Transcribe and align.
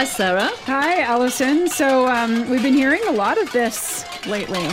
Hi, 0.00 0.06
Sarah. 0.06 0.48
Hi, 0.64 1.02
Allison. 1.02 1.68
So, 1.68 2.08
um, 2.08 2.48
we've 2.48 2.62
been 2.62 2.72
hearing 2.72 3.02
a 3.06 3.12
lot 3.12 3.36
of 3.36 3.52
this 3.52 4.02
lately. 4.26 4.66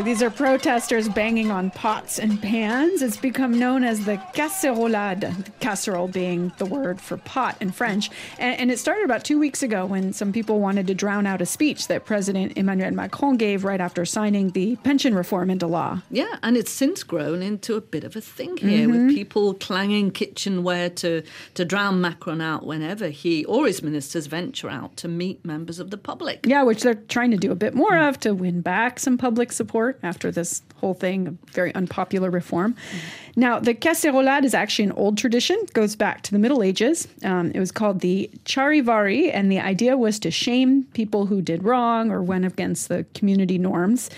So 0.00 0.04
these 0.04 0.22
are 0.22 0.30
protesters 0.30 1.10
banging 1.10 1.50
on 1.50 1.70
pots 1.72 2.18
and 2.18 2.40
pans. 2.40 3.02
It's 3.02 3.18
become 3.18 3.58
known 3.58 3.84
as 3.84 4.06
the 4.06 4.16
casserolade, 4.32 5.52
casserole 5.60 6.08
being 6.08 6.52
the 6.56 6.64
word 6.64 7.02
for 7.02 7.18
pot 7.18 7.58
in 7.60 7.70
French. 7.70 8.08
And, 8.38 8.58
and, 8.58 8.70
it 8.70 8.78
started 8.78 9.04
about 9.04 9.24
two 9.24 9.38
weeks 9.38 9.62
ago 9.62 9.84
when 9.84 10.14
some 10.14 10.32
people 10.32 10.58
wanted 10.58 10.86
to 10.86 10.94
drown 10.94 11.26
out 11.26 11.42
a 11.42 11.46
speech 11.46 11.88
that 11.88 12.06
President 12.06 12.56
Emmanuel 12.56 12.92
Macron 12.92 13.36
gave 13.36 13.62
right 13.62 13.78
after 13.78 14.06
signing 14.06 14.52
the 14.52 14.76
pension 14.76 15.14
reform 15.14 15.50
into 15.50 15.66
law. 15.66 16.00
Yeah, 16.10 16.34
and 16.42 16.56
it's 16.56 16.70
since 16.70 17.02
grown 17.02 17.42
into 17.42 17.74
a 17.74 17.82
bit 17.82 18.02
of 18.02 18.16
a 18.16 18.22
thing 18.22 18.56
here 18.56 18.88
mm-hmm. 18.88 19.06
with 19.08 19.14
people 19.14 19.52
clanging 19.52 20.12
kitchenware 20.12 20.88
to, 20.88 21.22
to 21.52 21.64
drown 21.66 22.00
Macron 22.00 22.40
out 22.40 22.64
whenever 22.64 23.08
he 23.08 23.44
or 23.44 23.66
his 23.66 23.82
ministers 23.82 24.28
venture 24.28 24.70
out 24.70 24.96
to 24.96 25.08
meet 25.08 25.44
members 25.44 25.78
of 25.78 25.90
the 25.90 25.98
public. 25.98 26.46
Yeah, 26.46 26.62
which 26.62 26.84
they're 26.84 26.94
trying 26.94 27.32
to 27.32 27.36
do 27.36 27.52
a 27.52 27.56
bit 27.56 27.74
more 27.74 27.98
of 27.98 28.18
to 28.20 28.32
win 28.32 28.62
back 28.62 28.98
some 28.98 29.18
public 29.18 29.52
support 29.52 29.89
after 30.02 30.30
this 30.30 30.62
whole 30.76 30.94
thing, 30.94 31.38
very 31.52 31.74
unpopular 31.74 32.30
reform. 32.30 32.74
Mm-hmm. 32.74 33.40
Now, 33.40 33.58
the 33.60 33.74
casserolade 33.74 34.44
is 34.44 34.54
actually 34.54 34.86
an 34.86 34.92
old 34.92 35.16
tradition, 35.16 35.56
goes 35.72 35.96
back 35.96 36.22
to 36.22 36.32
the 36.32 36.38
Middle 36.38 36.62
Ages. 36.62 37.08
Um, 37.22 37.52
it 37.54 37.60
was 37.60 37.70
called 37.70 38.00
the 38.00 38.30
charivari, 38.44 39.30
and 39.32 39.50
the 39.50 39.60
idea 39.60 39.96
was 39.96 40.18
to 40.20 40.30
shame 40.30 40.84
people 40.94 41.26
who 41.26 41.40
did 41.40 41.62
wrong 41.62 42.10
or 42.10 42.22
went 42.22 42.44
against 42.44 42.88
the 42.88 43.06
community 43.14 43.58
norms. 43.58 44.10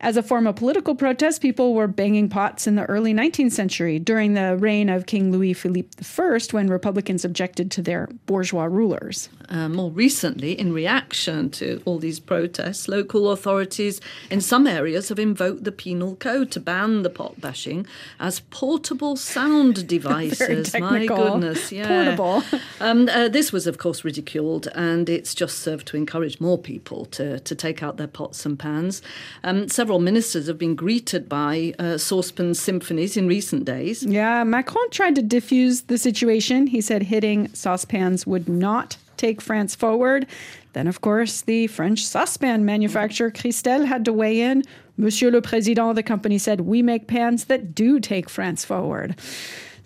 As 0.00 0.16
a 0.16 0.22
form 0.22 0.46
of 0.46 0.54
political 0.54 0.94
protest, 0.94 1.42
people 1.42 1.74
were 1.74 1.88
banging 1.88 2.28
pots 2.28 2.68
in 2.68 2.76
the 2.76 2.84
early 2.84 3.12
19th 3.12 3.50
century 3.50 3.98
during 3.98 4.34
the 4.34 4.56
reign 4.56 4.88
of 4.88 5.06
King 5.06 5.32
Louis 5.32 5.54
Philippe 5.54 5.90
I 6.00 6.38
when 6.52 6.68
Republicans 6.68 7.24
objected 7.24 7.72
to 7.72 7.82
their 7.82 8.08
bourgeois 8.26 8.66
rulers. 8.66 9.28
Uh, 9.48 9.68
more 9.68 9.90
recently, 9.90 10.52
in 10.52 10.72
reaction 10.72 11.50
to 11.50 11.82
all 11.84 11.98
these 11.98 12.20
protests, 12.20 12.86
local 12.86 13.30
authorities 13.32 14.00
in 14.30 14.40
some 14.40 14.66
areas 14.66 15.08
have 15.08 15.18
invoked 15.18 15.64
the 15.64 15.72
penal 15.72 16.14
code 16.16 16.50
to 16.52 16.60
ban 16.60 17.02
the 17.02 17.10
pot 17.10 17.40
bashing 17.40 17.84
as 18.20 18.40
portable 18.50 19.16
sound 19.16 19.86
devices. 19.88 20.78
My 20.78 21.06
goodness, 21.06 21.72
yeah. 21.72 21.88
Portable. 21.88 22.42
Um, 22.80 23.08
uh, 23.08 23.28
this 23.28 23.52
was, 23.52 23.66
of 23.66 23.78
course, 23.78 24.04
ridiculed, 24.04 24.68
and 24.68 25.08
it's 25.08 25.34
just 25.34 25.58
served 25.58 25.88
to 25.88 25.96
encourage 25.96 26.40
more 26.40 26.58
people 26.58 27.06
to, 27.06 27.40
to 27.40 27.54
take 27.54 27.82
out 27.82 27.96
their 27.96 28.06
pots 28.06 28.46
and 28.46 28.56
pans. 28.56 29.02
Um, 29.42 29.68
several 29.68 29.87
ministers 29.98 30.46
have 30.46 30.58
been 30.58 30.74
greeted 30.74 31.28
by 31.28 31.74
uh, 31.78 31.96
saucepan 31.96 32.54
symphonies 32.54 33.16
in 33.16 33.26
recent 33.26 33.64
days. 33.64 34.04
Yeah, 34.04 34.44
Macron 34.44 34.90
tried 34.90 35.14
to 35.14 35.22
diffuse 35.22 35.82
the 35.82 35.96
situation. 35.96 36.66
He 36.66 36.80
said 36.80 37.04
hitting 37.04 37.48
saucepans 37.54 38.26
would 38.26 38.48
not 38.48 38.98
take 39.16 39.40
France 39.40 39.74
forward. 39.74 40.26
Then, 40.74 40.86
of 40.86 41.00
course, 41.00 41.40
the 41.42 41.66
French 41.66 42.06
saucepan 42.06 42.64
manufacturer 42.64 43.30
Cristel 43.30 43.86
had 43.86 44.04
to 44.04 44.12
weigh 44.12 44.42
in. 44.42 44.62
Monsieur 44.96 45.30
le 45.30 45.40
Président, 45.40 45.94
the 45.94 46.02
company 46.02 46.38
said, 46.38 46.60
We 46.60 46.82
make 46.82 47.06
pans 47.06 47.46
that 47.46 47.74
do 47.74 47.98
take 47.98 48.28
France 48.28 48.64
forward 48.64 49.16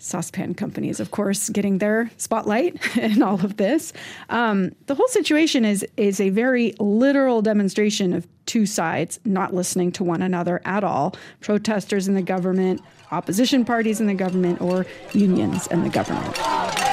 saucepan 0.03 0.53
companies, 0.53 0.99
of 0.99 1.11
course, 1.11 1.49
getting 1.49 1.77
their 1.77 2.11
spotlight 2.17 2.97
in 2.97 3.23
all 3.23 3.43
of 3.43 3.57
this. 3.57 3.93
Um, 4.29 4.75
the 4.87 4.95
whole 4.95 5.07
situation 5.07 5.65
is 5.65 5.85
is 5.97 6.19
a 6.19 6.29
very 6.29 6.73
literal 6.79 7.41
demonstration 7.41 8.13
of 8.13 8.27
two 8.45 8.65
sides 8.65 9.19
not 9.23 9.53
listening 9.53 9.91
to 9.93 10.03
one 10.03 10.21
another 10.21 10.61
at 10.65 10.83
all. 10.83 11.15
Protesters 11.39 12.07
in 12.07 12.13
the 12.13 12.21
government, 12.21 12.81
opposition 13.11 13.63
parties 13.63 14.01
in 14.01 14.07
the 14.07 14.13
government, 14.13 14.61
or 14.61 14.85
unions 15.13 15.67
and 15.67 15.85
the 15.85 15.89
government. 15.89 16.92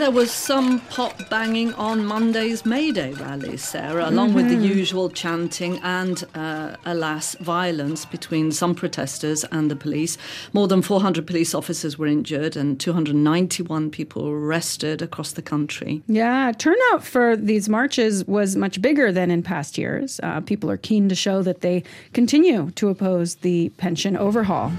There 0.00 0.10
was 0.10 0.30
some 0.30 0.80
pop 0.88 1.28
banging 1.28 1.74
on 1.74 2.06
Monday's 2.06 2.64
May 2.64 2.90
Day 2.90 3.12
rally, 3.12 3.58
Sarah, 3.58 4.08
along 4.08 4.28
mm-hmm. 4.28 4.36
with 4.36 4.48
the 4.48 4.54
mm-hmm. 4.54 4.78
usual 4.78 5.10
chanting 5.10 5.78
and, 5.82 6.24
uh, 6.34 6.76
alas, 6.86 7.34
violence 7.40 8.06
between 8.06 8.50
some 8.50 8.74
protesters 8.74 9.44
and 9.44 9.70
the 9.70 9.76
police. 9.76 10.16
More 10.54 10.68
than 10.68 10.80
400 10.80 11.26
police 11.26 11.54
officers 11.54 11.98
were 11.98 12.06
injured 12.06 12.56
and 12.56 12.80
291 12.80 13.90
people 13.90 14.26
arrested 14.26 15.02
across 15.02 15.32
the 15.32 15.42
country. 15.42 16.02
Yeah, 16.06 16.52
turnout 16.52 17.04
for 17.04 17.36
these 17.36 17.68
marches 17.68 18.26
was 18.26 18.56
much 18.56 18.80
bigger 18.80 19.12
than 19.12 19.30
in 19.30 19.42
past 19.42 19.76
years. 19.76 20.18
Uh, 20.22 20.40
people 20.40 20.70
are 20.70 20.78
keen 20.78 21.10
to 21.10 21.14
show 21.14 21.42
that 21.42 21.60
they 21.60 21.82
continue 22.14 22.70
to 22.72 22.88
oppose 22.88 23.36
the 23.36 23.68
pension 23.76 24.16
overhaul. 24.16 24.72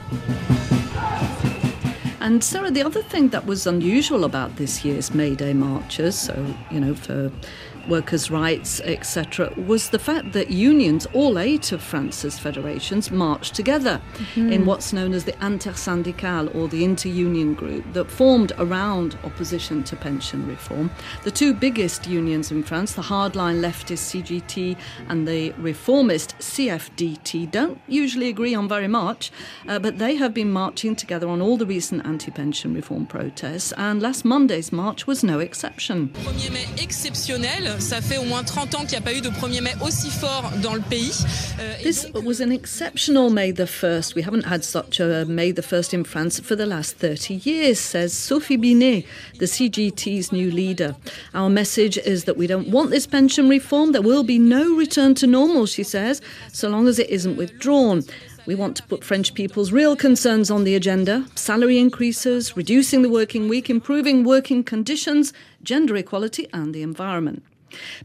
And 2.21 2.43
Sarah, 2.43 2.69
the 2.69 2.83
other 2.83 3.01
thing 3.01 3.29
that 3.29 3.47
was 3.47 3.65
unusual 3.65 4.25
about 4.25 4.57
this 4.57 4.85
year's 4.85 5.11
May 5.11 5.33
Day 5.33 5.53
marches, 5.53 6.15
so, 6.15 6.55
you 6.69 6.79
know, 6.79 6.93
for 6.93 7.31
workers' 7.87 8.31
rights, 8.31 8.79
etc., 8.81 9.53
was 9.57 9.89
the 9.89 9.99
fact 9.99 10.31
that 10.33 10.49
unions, 10.51 11.05
all 11.13 11.39
eight 11.39 11.71
of 11.71 11.81
France's 11.81 12.39
federations, 12.39 13.11
marched 13.11 13.55
together 13.55 14.01
mm-hmm. 14.13 14.51
in 14.51 14.65
what's 14.65 14.93
known 14.93 15.13
as 15.13 15.25
the 15.25 15.33
Intersyndicale 15.33 16.53
or 16.55 16.67
the 16.67 16.83
inter-union 16.83 17.53
group 17.53 17.83
that 17.93 18.09
formed 18.09 18.51
around 18.57 19.17
opposition 19.23 19.83
to 19.83 19.95
pension 19.95 20.47
reform. 20.47 20.89
The 21.23 21.31
two 21.31 21.53
biggest 21.53 22.07
unions 22.07 22.51
in 22.51 22.63
France, 22.63 22.93
the 22.93 23.01
hardline 23.01 23.61
leftist 23.61 24.11
CGT 24.11 24.77
and 25.09 25.27
the 25.27 25.51
reformist 25.53 26.37
CFDT, 26.39 27.49
don't 27.51 27.79
usually 27.87 28.29
agree 28.29 28.55
on 28.55 28.67
very 28.67 28.87
much, 28.87 29.31
uh, 29.67 29.79
but 29.79 29.97
they 29.97 30.15
have 30.15 30.33
been 30.33 30.51
marching 30.51 30.95
together 30.95 31.27
on 31.27 31.41
all 31.41 31.57
the 31.57 31.65
recent 31.65 32.05
anti-pension 32.05 32.73
reform 32.73 33.05
protests, 33.05 33.71
and 33.73 34.01
last 34.01 34.25
Monday's 34.25 34.71
march 34.71 35.07
was 35.07 35.23
no 35.23 35.39
exception. 35.39 36.13
Ça 37.79 38.01
fait 38.01 38.17
au 38.17 38.23
moins 38.23 38.43
30 38.43 38.75
ans 38.75 38.79
qu'il 38.79 38.89
n'y 38.91 38.95
a 38.97 39.01
pas 39.01 39.13
eu 39.13 39.21
de 39.21 39.29
1er 39.29 39.61
mai 39.61 39.73
aussi 39.85 40.09
fort 40.09 40.51
dans 40.61 40.73
le 40.75 40.81
pays. 40.81 41.11
Euh, 41.59 41.73
This 41.83 42.05
was 42.13 42.41
an 42.41 42.51
exceptional 42.51 43.29
May 43.29 43.51
the 43.51 43.65
1st. 43.65 44.15
We 44.15 44.23
haven't 44.23 44.45
had 44.45 44.63
such 44.63 44.99
a 44.99 45.25
May 45.25 45.51
the 45.51 45.61
1st 45.61 45.93
in 45.93 46.03
France 46.03 46.39
for 46.39 46.55
the 46.55 46.65
last 46.65 46.97
30 46.97 47.35
years, 47.43 47.79
says 47.79 48.13
Sophie 48.13 48.57
Binet, 48.57 49.05
the 49.39 49.45
CGT's 49.45 50.31
new 50.31 50.51
leader. 50.51 50.95
Our 51.33 51.49
message 51.49 51.97
is 51.97 52.25
that 52.25 52.37
we 52.37 52.47
don't 52.47 52.69
want 52.69 52.91
this 52.91 53.07
pension 53.07 53.49
reform. 53.49 53.91
There 53.93 54.01
will 54.01 54.23
be 54.23 54.39
no 54.39 54.75
return 54.75 55.15
to 55.15 55.27
normal, 55.27 55.65
she 55.65 55.83
says, 55.83 56.21
so 56.51 56.69
long 56.69 56.87
as 56.87 56.99
it 56.99 57.09
isn't 57.09 57.35
withdrawn. 57.35 58.03
We 58.47 58.55
want 58.55 58.75
to 58.77 58.83
put 58.83 59.03
French 59.03 59.33
people's 59.33 59.71
real 59.71 59.95
concerns 59.95 60.49
on 60.49 60.63
the 60.63 60.75
agenda 60.75 61.25
salary 61.35 61.77
increases, 61.77 62.55
reducing 62.57 63.01
the 63.01 63.09
working 63.09 63.47
week, 63.49 63.69
improving 63.69 64.23
working 64.23 64.63
conditions, 64.63 65.31
gender 65.63 65.95
equality, 65.95 66.47
and 66.53 66.73
the 66.73 66.81
environment. 66.81 67.43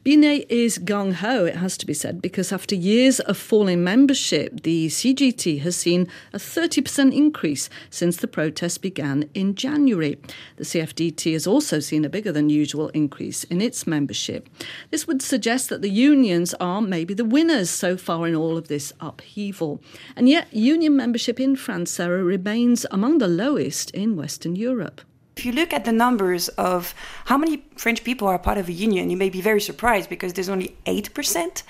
Binet 0.02 0.46
is 0.48 0.78
gung 0.78 1.14
ho, 1.14 1.44
it 1.44 1.56
has 1.56 1.76
to 1.78 1.86
be 1.86 1.94
said, 1.94 2.22
because 2.22 2.52
after 2.52 2.74
years 2.74 3.20
of 3.20 3.36
falling 3.36 3.82
membership, 3.82 4.62
the 4.62 4.88
CGT 4.88 5.60
has 5.60 5.76
seen 5.76 6.08
a 6.32 6.38
30% 6.38 7.14
increase 7.14 7.68
since 7.90 8.16
the 8.16 8.28
protests 8.28 8.78
began 8.78 9.28
in 9.34 9.54
January. 9.54 10.18
The 10.56 10.64
CFDT 10.64 11.32
has 11.32 11.46
also 11.46 11.80
seen 11.80 12.04
a 12.04 12.08
bigger 12.08 12.32
than 12.32 12.50
usual 12.50 12.88
increase 12.88 13.44
in 13.44 13.60
its 13.60 13.86
membership. 13.86 14.48
This 14.90 15.06
would 15.06 15.22
suggest 15.22 15.68
that 15.68 15.82
the 15.82 15.90
unions 15.90 16.54
are 16.54 16.80
maybe 16.80 17.14
the 17.14 17.24
winners 17.24 17.70
so 17.70 17.96
far 17.96 18.26
in 18.26 18.34
all 18.34 18.56
of 18.56 18.68
this 18.68 18.92
upheaval. 19.00 19.82
And 20.14 20.28
yet, 20.28 20.52
union 20.52 20.96
membership 20.96 21.40
in 21.40 21.56
France, 21.56 21.90
Sarah, 21.90 22.22
remains 22.22 22.86
among 22.90 23.18
the 23.18 23.28
lowest 23.28 23.90
in 23.90 24.16
Western 24.16 24.56
Europe. 24.56 25.00
If 25.36 25.44
you 25.44 25.52
look 25.52 25.74
at 25.74 25.84
the 25.84 25.92
numbers 25.92 26.48
of 26.48 26.94
how 27.26 27.36
many 27.36 27.62
French 27.76 28.02
people 28.04 28.26
are 28.26 28.38
part 28.38 28.56
of 28.56 28.70
a 28.70 28.72
union, 28.72 29.10
you 29.10 29.18
may 29.18 29.28
be 29.28 29.42
very 29.42 29.60
surprised 29.60 30.08
because 30.08 30.32
there's 30.32 30.48
only 30.48 30.74
8%, 30.86 31.62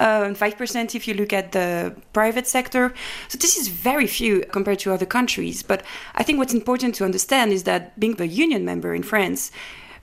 uh, 0.00 0.32
5% 0.32 0.94
if 0.94 1.06
you 1.06 1.12
look 1.12 1.34
at 1.34 1.52
the 1.52 1.94
private 2.14 2.46
sector. 2.46 2.94
So 3.28 3.36
this 3.36 3.58
is 3.58 3.68
very 3.68 4.06
few 4.06 4.40
compared 4.50 4.78
to 4.80 4.94
other 4.94 5.04
countries. 5.04 5.62
But 5.62 5.82
I 6.14 6.22
think 6.22 6.38
what's 6.38 6.54
important 6.54 6.94
to 6.94 7.04
understand 7.04 7.52
is 7.52 7.64
that 7.64 8.00
being 8.00 8.18
a 8.18 8.24
union 8.24 8.64
member 8.64 8.94
in 8.94 9.02
France 9.02 9.52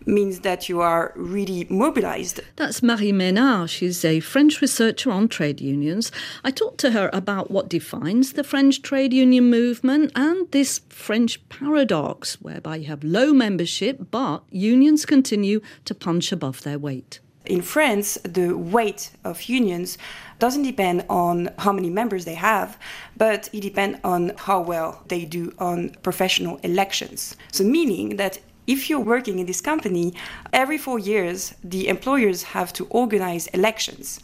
means 0.06 0.42
that 0.42 0.70
you 0.70 0.82
are 0.82 1.14
really 1.16 1.66
mobilized. 1.70 2.42
That's 2.56 2.82
Marie 2.82 3.12
Ménard. 3.12 3.70
She's 3.70 4.06
a 4.06 4.20
French 4.20 4.62
researcher 4.62 5.12
on 5.12 5.28
trade 5.28 5.60
unions. 5.62 6.12
I 6.44 6.52
talked 6.52 6.80
to 6.80 6.92
her 6.92 7.10
about 7.14 7.52
what 7.52 7.70
defines 7.70 8.34
the 8.34 8.44
French 8.44 8.82
trade 8.82 9.14
union 9.14 9.50
movement 9.50 10.12
and 10.16 10.50
this 10.52 10.82
French 10.90 11.48
paradox 11.50 12.42
whereby 12.42 12.78
you 12.78 12.88
have 12.88 13.04
low 13.04 13.34
membership, 13.34 14.08
but 14.12 14.44
unions 14.50 15.06
continue 15.06 15.62
to 15.86 15.96
punch 15.96 16.32
above 16.32 16.64
their 16.64 16.80
weight. 16.80 17.20
In 17.48 17.62
France, 17.62 18.18
the 18.24 18.58
weight 18.58 19.12
of 19.24 19.44
unions 19.44 19.98
doesn't 20.40 20.64
depend 20.64 21.06
on 21.10 21.50
how 21.58 21.72
many 21.72 21.90
members 21.90 22.26
they 22.26 22.34
have, 22.34 22.78
but 23.16 23.50
it 23.54 23.62
depends 23.62 24.00
on 24.04 24.34
how 24.38 24.62
well 24.62 25.04
they 25.08 25.24
do 25.24 25.54
on 25.58 25.90
professional 26.04 26.58
elections. 26.58 27.38
So, 27.52 27.64
meaning 27.64 28.18
that 28.18 28.40
if 28.68 28.90
you're 28.90 29.00
working 29.00 29.40
in 29.40 29.46
this 29.46 29.62
company, 29.62 30.14
every 30.52 30.78
four 30.78 31.00
years, 31.00 31.56
the 31.64 31.88
employers 31.88 32.44
have 32.44 32.74
to 32.74 32.86
organize 32.90 33.48
elections. 33.48 34.20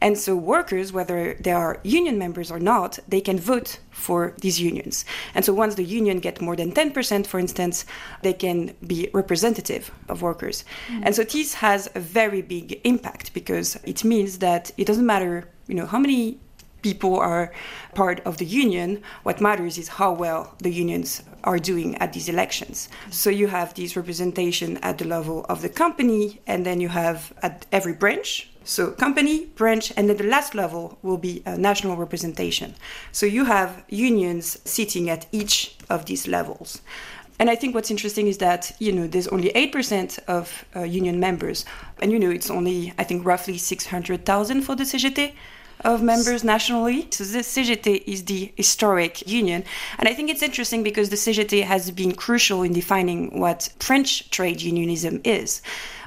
And 0.00 0.18
so 0.18 0.36
workers, 0.36 0.92
whether 0.92 1.34
they 1.40 1.52
are 1.52 1.80
union 1.82 2.18
members 2.18 2.50
or 2.50 2.60
not, 2.60 2.98
they 3.08 3.22
can 3.22 3.38
vote 3.38 3.78
for 3.90 4.34
these 4.42 4.60
unions. 4.60 5.06
And 5.34 5.42
so 5.44 5.54
once 5.54 5.74
the 5.74 5.84
union 5.84 6.20
get 6.20 6.42
more 6.42 6.54
than 6.54 6.72
10%, 6.72 7.26
for 7.26 7.40
instance, 7.40 7.86
they 8.22 8.34
can 8.34 8.74
be 8.86 9.08
representative 9.14 9.90
of 10.10 10.20
workers. 10.20 10.64
Mm. 10.88 11.02
And 11.06 11.14
so 11.14 11.24
this 11.24 11.54
has 11.54 11.88
a 11.94 12.00
very 12.00 12.42
big 12.42 12.78
impact 12.84 13.32
because 13.32 13.76
it 13.84 14.04
means 14.04 14.38
that 14.38 14.70
it 14.76 14.86
doesn't 14.86 15.06
matter, 15.06 15.48
you 15.66 15.74
know, 15.74 15.86
how 15.86 15.98
many 15.98 16.38
people 16.90 17.16
are 17.18 17.44
part 17.94 18.18
of 18.28 18.36
the 18.36 18.48
union. 18.64 19.02
What 19.24 19.40
matters 19.40 19.76
is 19.82 19.88
how 20.00 20.12
well 20.24 20.54
the 20.66 20.72
unions 20.84 21.08
are 21.42 21.58
doing 21.58 21.90
at 22.02 22.12
these 22.12 22.28
elections. 22.28 22.88
So 23.10 23.28
you 23.40 23.48
have 23.48 23.74
this 23.74 23.96
representation 23.96 24.68
at 24.88 24.98
the 24.98 25.08
level 25.16 25.38
of 25.52 25.62
the 25.62 25.72
company, 25.82 26.40
and 26.46 26.64
then 26.66 26.78
you 26.84 26.90
have 27.02 27.18
at 27.42 27.66
every 27.72 27.94
branch. 28.02 28.30
So 28.76 28.82
company, 29.06 29.36
branch, 29.60 29.92
and 29.96 30.08
then 30.08 30.16
the 30.22 30.30
last 30.36 30.54
level 30.54 30.82
will 31.02 31.20
be 31.28 31.42
national 31.70 31.96
representation. 32.04 32.68
So 33.18 33.24
you 33.26 33.44
have 33.56 33.70
unions 33.88 34.44
sitting 34.64 35.10
at 35.14 35.26
each 35.40 35.54
of 35.94 36.06
these 36.06 36.24
levels. 36.36 36.82
And 37.38 37.50
I 37.50 37.56
think 37.60 37.74
what's 37.74 37.90
interesting 37.90 38.26
is 38.28 38.38
that 38.38 38.62
you 38.78 38.92
know 38.96 39.06
there's 39.12 39.28
only 39.28 39.50
eight 39.60 39.72
percent 39.76 40.10
of 40.36 40.64
uh, 40.74 40.84
union 41.00 41.16
members, 41.28 41.58
and 42.00 42.10
you 42.12 42.18
know 42.18 42.30
it's 42.38 42.50
only 42.58 42.78
I 43.00 43.04
think 43.08 43.26
roughly 43.32 43.58
six 43.58 43.86
hundred 43.94 44.24
thousand 44.24 44.62
for 44.62 44.74
the 44.80 44.84
CGT 44.84 45.20
of 45.86 46.02
members 46.02 46.42
nationally. 46.42 47.06
So 47.10 47.24
the 47.24 47.38
CGT 47.38 48.02
is 48.06 48.24
the 48.24 48.52
historic 48.56 49.26
union. 49.26 49.62
And 49.98 50.08
I 50.08 50.14
think 50.14 50.28
it's 50.28 50.42
interesting 50.42 50.82
because 50.82 51.08
the 51.08 51.16
CGT 51.16 51.62
has 51.62 51.90
been 51.92 52.12
crucial 52.12 52.62
in 52.62 52.72
defining 52.72 53.38
what 53.38 53.72
French 53.78 54.28
trade 54.30 54.60
unionism 54.60 55.20
is. 55.24 55.62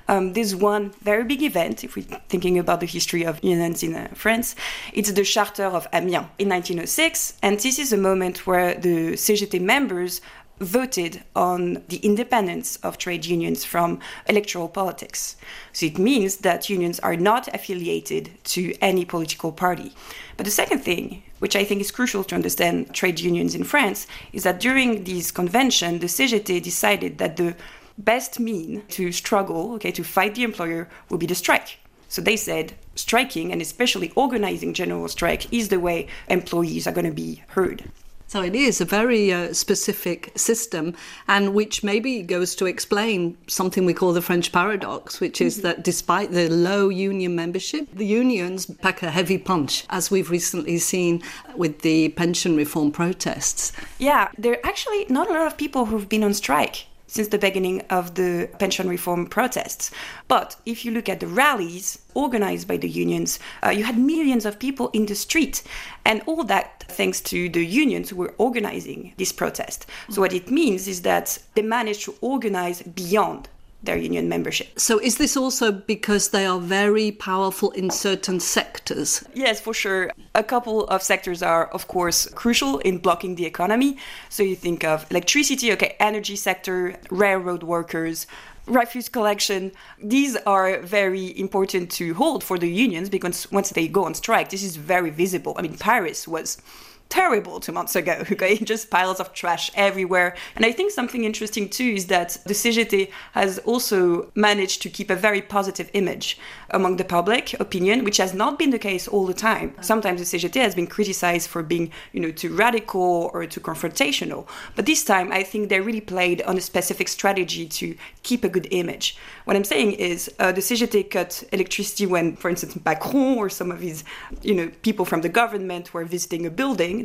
Um, 0.09 0.33
there's 0.33 0.55
one 0.55 0.89
very 1.03 1.23
big 1.23 1.43
event, 1.43 1.83
if 1.83 1.95
we're 1.95 2.19
thinking 2.29 2.57
about 2.57 2.79
the 2.79 2.87
history 2.87 3.23
of 3.23 3.41
unions 3.43 3.83
in 3.83 3.95
uh, 3.95 4.07
France. 4.15 4.55
It's 4.91 5.11
the 5.11 5.23
Charter 5.23 5.65
of 5.65 5.87
Amiens 5.93 6.25
in 6.39 6.49
1906. 6.49 7.37
And 7.43 7.59
this 7.59 7.77
is 7.79 7.93
a 7.93 7.97
moment 7.97 8.47
where 8.47 8.73
the 8.73 9.13
CGT 9.13 9.61
members 9.61 10.19
voted 10.59 11.23
on 11.35 11.83
the 11.87 11.97
independence 11.97 12.77
of 12.77 12.97
trade 12.97 13.25
unions 13.25 13.63
from 13.63 13.99
electoral 14.27 14.67
politics. 14.67 15.35
So 15.73 15.85
it 15.85 15.97
means 15.97 16.37
that 16.37 16.69
unions 16.69 16.99
are 16.99 17.15
not 17.15 17.47
affiliated 17.53 18.31
to 18.45 18.73
any 18.81 19.05
political 19.05 19.51
party. 19.51 19.93
But 20.37 20.45
the 20.45 20.51
second 20.51 20.79
thing, 20.79 21.23
which 21.39 21.55
I 21.55 21.63
think 21.63 21.81
is 21.81 21.91
crucial 21.91 22.23
to 22.25 22.35
understand 22.35 22.93
trade 22.93 23.19
unions 23.19 23.55
in 23.55 23.63
France, 23.63 24.07
is 24.33 24.43
that 24.43 24.59
during 24.59 25.03
this 25.03 25.31
convention, 25.31 25.99
the 25.99 26.07
CGT 26.07 26.61
decided 26.61 27.17
that 27.17 27.37
the 27.37 27.55
best 27.97 28.39
mean 28.39 28.83
to 28.89 29.11
struggle, 29.11 29.73
okay, 29.73 29.91
to 29.91 30.03
fight 30.03 30.35
the 30.35 30.43
employer 30.43 30.87
would 31.09 31.19
be 31.19 31.25
the 31.25 31.35
strike. 31.35 31.79
So 32.07 32.21
they 32.21 32.37
said 32.37 32.73
striking 32.95 33.51
and 33.51 33.61
especially 33.61 34.11
organizing 34.15 34.73
general 34.73 35.07
strike 35.07 35.53
is 35.53 35.69
the 35.69 35.79
way 35.79 36.07
employees 36.27 36.87
are 36.87 36.91
going 36.91 37.05
to 37.05 37.11
be 37.11 37.43
heard. 37.49 37.83
So 38.29 38.43
it 38.43 38.53
is 38.53 38.79
a 38.79 38.85
very 38.85 39.33
uh, 39.33 39.53
specific 39.53 40.31
system, 40.35 40.93
and 41.27 41.55
which 41.55 41.83
maybe 41.83 42.21
goes 42.21 42.53
to 42.57 42.67
explain 42.67 43.35
something 43.47 43.85
we 43.85 43.95
call 43.95 44.13
the 44.13 44.21
French 44.21 44.51
paradox, 44.51 45.19
which 45.19 45.41
is 45.41 45.57
mm-hmm. 45.57 45.63
that 45.63 45.83
despite 45.83 46.29
the 46.29 46.47
low 46.47 46.89
union 46.89 47.35
membership, 47.35 47.87
the 47.91 48.05
unions 48.05 48.67
pack 48.67 49.01
a 49.01 49.09
heavy 49.09 49.39
punch, 49.39 49.83
as 49.89 50.11
we've 50.11 50.29
recently 50.29 50.77
seen 50.77 51.23
with 51.55 51.81
the 51.81 52.09
pension 52.09 52.55
reform 52.55 52.91
protests. 52.91 53.71
Yeah, 53.97 54.29
there 54.37 54.53
are 54.53 54.63
actually 54.63 55.07
not 55.09 55.27
a 55.27 55.33
lot 55.33 55.47
of 55.47 55.57
people 55.57 55.85
who've 55.85 56.07
been 56.07 56.23
on 56.23 56.35
strike 56.35 56.85
since 57.09 57.27
the 57.27 57.37
beginning 57.37 57.81
of 57.89 58.15
the 58.15 58.49
pension 58.59 58.87
reform 58.87 59.25
protests. 59.25 59.91
But 60.27 60.55
if 60.65 60.85
you 60.85 60.91
look 60.91 61.09
at 61.09 61.19
the 61.19 61.27
rallies 61.27 61.99
organized 62.13 62.67
by 62.67 62.77
the 62.77 62.87
unions, 62.87 63.39
uh, 63.65 63.69
you 63.69 63.83
had 63.83 63.97
millions 63.97 64.45
of 64.45 64.59
people 64.59 64.89
in 64.93 65.07
the 65.07 65.15
street. 65.15 65.63
And 66.05 66.21
all 66.27 66.43
that 66.45 66.85
thanks 66.87 67.19
to 67.21 67.49
the 67.49 67.65
unions 67.65 68.09
who 68.09 68.15
were 68.15 68.35
organizing 68.37 69.13
this 69.17 69.31
protest. 69.31 69.85
So, 70.09 70.21
what 70.21 70.33
it 70.33 70.49
means 70.51 70.87
is 70.87 71.01
that 71.01 71.39
they 71.55 71.61
managed 71.61 72.03
to 72.05 72.15
organize 72.21 72.81
beyond 72.81 73.49
their 73.83 73.97
union 73.97 74.27
membership. 74.27 74.79
So, 74.79 74.99
is 74.99 75.17
this 75.17 75.37
also 75.37 75.71
because 75.71 76.29
they 76.29 76.45
are 76.45 76.59
very 76.59 77.11
powerful 77.11 77.71
in 77.71 77.89
certain 77.89 78.39
sectors? 78.39 79.23
Yes, 79.33 79.61
for 79.61 79.73
sure. 79.73 80.11
A 80.35 80.43
couple 80.43 80.85
of 80.87 81.01
sectors 81.01 81.41
are, 81.41 81.67
of 81.67 81.87
course, 81.87 82.27
crucial 82.35 82.79
in 82.79 82.97
blocking 82.97 83.35
the 83.35 83.45
economy. 83.45 83.97
So, 84.29 84.43
you 84.43 84.55
think 84.55 84.83
of 84.83 85.09
electricity, 85.09 85.71
okay, 85.73 85.95
energy 85.99 86.35
sector, 86.35 86.95
railroad 87.09 87.63
workers, 87.63 88.27
refuse 88.65 89.09
collection 89.09 89.71
these 90.01 90.35
are 90.45 90.79
very 90.81 91.37
important 91.39 91.89
to 91.89 92.13
hold 92.13 92.43
for 92.43 92.59
the 92.59 92.69
unions 92.69 93.09
because 93.09 93.51
once 93.51 93.71
they 93.71 93.87
go 93.87 94.05
on 94.05 94.13
strike 94.13 94.49
this 94.49 94.61
is 94.61 94.75
very 94.75 95.09
visible 95.09 95.55
i 95.57 95.61
mean 95.61 95.75
paris 95.77 96.27
was 96.27 96.61
terrible 97.09 97.59
two 97.59 97.71
months 97.71 97.95
ago. 97.95 98.23
Okay, 98.39 98.57
just 98.57 98.89
piles 98.89 99.19
of 99.19 99.33
trash 99.33 99.71
everywhere. 99.73 100.35
And 100.55 100.63
I 100.63 100.71
think 100.71 100.91
something 100.91 101.23
interesting 101.23 101.67
too 101.67 101.91
is 101.97 102.05
that 102.07 102.37
the 102.45 102.53
CGT 102.53 103.09
has 103.33 103.57
also 103.59 104.31
managed 104.35 104.81
to 104.83 104.89
keep 104.89 105.09
a 105.09 105.15
very 105.15 105.41
positive 105.41 105.89
image 105.93 106.37
among 106.69 106.97
the 106.97 107.03
public 107.03 107.59
opinion, 107.59 108.03
which 108.03 108.17
has 108.17 108.33
not 108.33 108.59
been 108.59 108.69
the 108.69 108.79
case 108.79 109.07
all 109.07 109.25
the 109.25 109.33
time. 109.33 109.75
Sometimes 109.81 110.19
the 110.21 110.37
CGT 110.37 110.61
has 110.61 110.75
been 110.75 110.87
criticized 110.87 111.49
for 111.49 111.63
being, 111.63 111.91
you 112.13 112.21
know, 112.21 112.31
too 112.31 112.53
radical 112.55 113.31
or 113.33 113.45
too 113.47 113.59
confrontational. 113.59 114.47
But 114.75 114.85
this 114.85 115.03
time, 115.03 115.31
I 115.31 115.43
think 115.43 115.69
they 115.69 115.81
really 115.81 116.01
played 116.01 116.43
on 116.43 116.55
a 116.57 116.61
specific 116.61 117.07
strategy 117.07 117.67
to 117.67 117.95
keep 118.23 118.43
a 118.43 118.49
good 118.49 118.67
image. 118.71 119.17
What 119.45 119.55
I'm 119.57 119.63
saying 119.63 119.93
is 119.93 120.31
uh, 120.39 120.51
the 120.51 120.61
CGT 120.61 121.09
cut 121.09 121.43
electricity 121.51 122.05
when, 122.05 122.35
for 122.35 122.49
instance, 122.49 122.77
Macron 122.85 123.37
or 123.37 123.49
some 123.49 123.71
of 123.71 123.81
his, 123.81 124.03
you 124.43 124.53
know, 124.53 124.71
people 124.83 125.03
from 125.03 125.21
the 125.21 125.29
government 125.29 125.93
were 125.93 126.05
visiting 126.05 126.45
a 126.45 126.51
building 126.51 126.98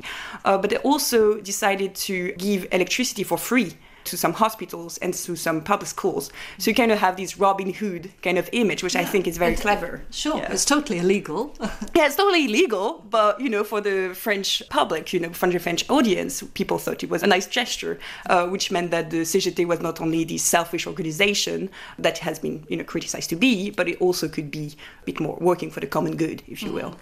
uh, 0.44 0.58
but 0.58 0.70
they 0.70 0.78
also 0.78 1.40
decided 1.40 1.94
to 1.94 2.32
give 2.32 2.66
electricity 2.72 3.22
for 3.24 3.38
free 3.38 3.74
to 4.04 4.16
some 4.16 4.32
hospitals 4.32 4.98
and 4.98 5.14
to 5.14 5.36
some 5.36 5.60
public 5.62 5.88
schools. 5.88 6.30
So 6.58 6.70
you 6.70 6.74
kind 6.74 6.92
of 6.92 6.98
have 6.98 7.16
this 7.16 7.38
Robin 7.38 7.72
Hood 7.72 8.12
kind 8.22 8.38
of 8.38 8.48
image, 8.52 8.82
which 8.82 8.94
yeah. 8.94 9.00
I 9.00 9.04
think 9.04 9.26
is 9.26 9.38
very 9.38 9.56
clever. 9.56 10.02
Sure, 10.10 10.36
yeah. 10.36 10.52
it's 10.52 10.64
totally 10.64 10.98
illegal. 10.98 11.54
yeah, 11.94 12.06
it's 12.06 12.16
totally 12.16 12.44
illegal, 12.44 13.04
but 13.10 13.40
you 13.40 13.48
know, 13.48 13.64
for 13.64 13.80
the 13.80 14.14
French 14.14 14.62
public, 14.68 15.12
you 15.12 15.20
know, 15.20 15.30
for 15.30 15.48
the 15.48 15.58
French 15.58 15.88
audience, 15.90 16.42
people 16.54 16.78
thought 16.78 17.02
it 17.02 17.10
was 17.10 17.22
a 17.22 17.26
nice 17.26 17.46
gesture, 17.46 17.98
uh, 18.26 18.46
which 18.46 18.70
meant 18.70 18.90
that 18.90 19.10
the 19.10 19.22
CGT 19.22 19.66
was 19.66 19.80
not 19.80 20.00
only 20.00 20.24
this 20.24 20.42
selfish 20.42 20.86
organization 20.86 21.70
that 21.98 22.18
has 22.18 22.38
been, 22.38 22.64
you 22.68 22.76
know, 22.76 22.84
criticized 22.84 23.30
to 23.30 23.36
be, 23.36 23.70
but 23.70 23.88
it 23.88 24.00
also 24.00 24.28
could 24.28 24.50
be 24.50 24.74
a 25.02 25.04
bit 25.04 25.20
more 25.20 25.36
working 25.40 25.70
for 25.70 25.80
the 25.80 25.86
common 25.86 26.16
good, 26.16 26.42
if 26.46 26.62
you 26.62 26.70
mm. 26.70 26.74
will. 26.74 26.96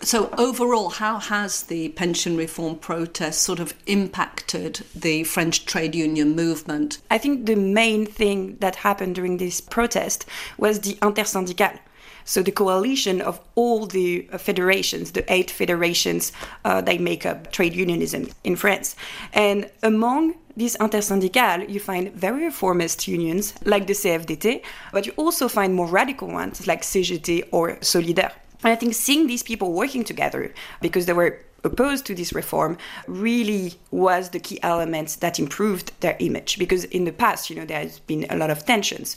So, 0.00 0.30
overall, 0.38 0.90
how 0.90 1.18
has 1.18 1.64
the 1.64 1.88
pension 1.90 2.36
reform 2.36 2.76
protest 2.76 3.42
sort 3.42 3.58
of 3.58 3.74
impacted 3.86 4.84
the 4.94 5.24
French 5.24 5.66
trade 5.66 5.94
union 5.94 6.36
movement? 6.36 6.98
I 7.10 7.18
think 7.18 7.46
the 7.46 7.56
main 7.56 8.06
thing 8.06 8.56
that 8.60 8.76
happened 8.76 9.16
during 9.16 9.38
this 9.38 9.60
protest 9.60 10.24
was 10.56 10.80
the 10.80 10.94
intersyndicale. 11.02 11.80
So, 12.24 12.42
the 12.42 12.52
coalition 12.52 13.20
of 13.20 13.40
all 13.56 13.86
the 13.86 14.28
uh, 14.32 14.38
federations, 14.38 15.12
the 15.12 15.30
eight 15.32 15.50
federations 15.50 16.32
uh, 16.64 16.80
that 16.82 17.00
make 17.00 17.26
up 17.26 17.50
trade 17.50 17.74
unionism 17.74 18.28
in 18.44 18.54
France. 18.54 18.94
And 19.32 19.68
among 19.82 20.36
these 20.56 20.76
intersyndicales, 20.76 21.68
you 21.68 21.80
find 21.80 22.12
very 22.12 22.44
reformist 22.44 23.08
unions 23.08 23.54
like 23.64 23.88
the 23.88 23.94
CFDT, 23.94 24.62
but 24.92 25.06
you 25.06 25.12
also 25.16 25.48
find 25.48 25.74
more 25.74 25.88
radical 25.88 26.28
ones 26.28 26.66
like 26.68 26.82
CGT 26.82 27.48
or 27.50 27.76
Solidaire. 27.76 28.32
And 28.62 28.72
I 28.72 28.76
think 28.76 28.94
seeing 28.94 29.26
these 29.26 29.42
people 29.42 29.72
working 29.72 30.04
together 30.04 30.52
because 30.80 31.06
they 31.06 31.12
were 31.12 31.40
opposed 31.64 32.06
to 32.06 32.14
this 32.14 32.32
reform 32.32 32.78
really 33.06 33.74
was 33.90 34.30
the 34.30 34.40
key 34.40 34.58
element 34.62 35.18
that 35.20 35.38
improved 35.38 35.92
their 36.00 36.16
image. 36.20 36.58
Because 36.58 36.84
in 36.84 37.04
the 37.04 37.12
past 37.12 37.50
you 37.50 37.56
know 37.56 37.64
there 37.64 37.80
has 37.80 38.00
been 38.00 38.26
a 38.30 38.36
lot 38.36 38.50
of 38.50 38.64
tensions 38.64 39.16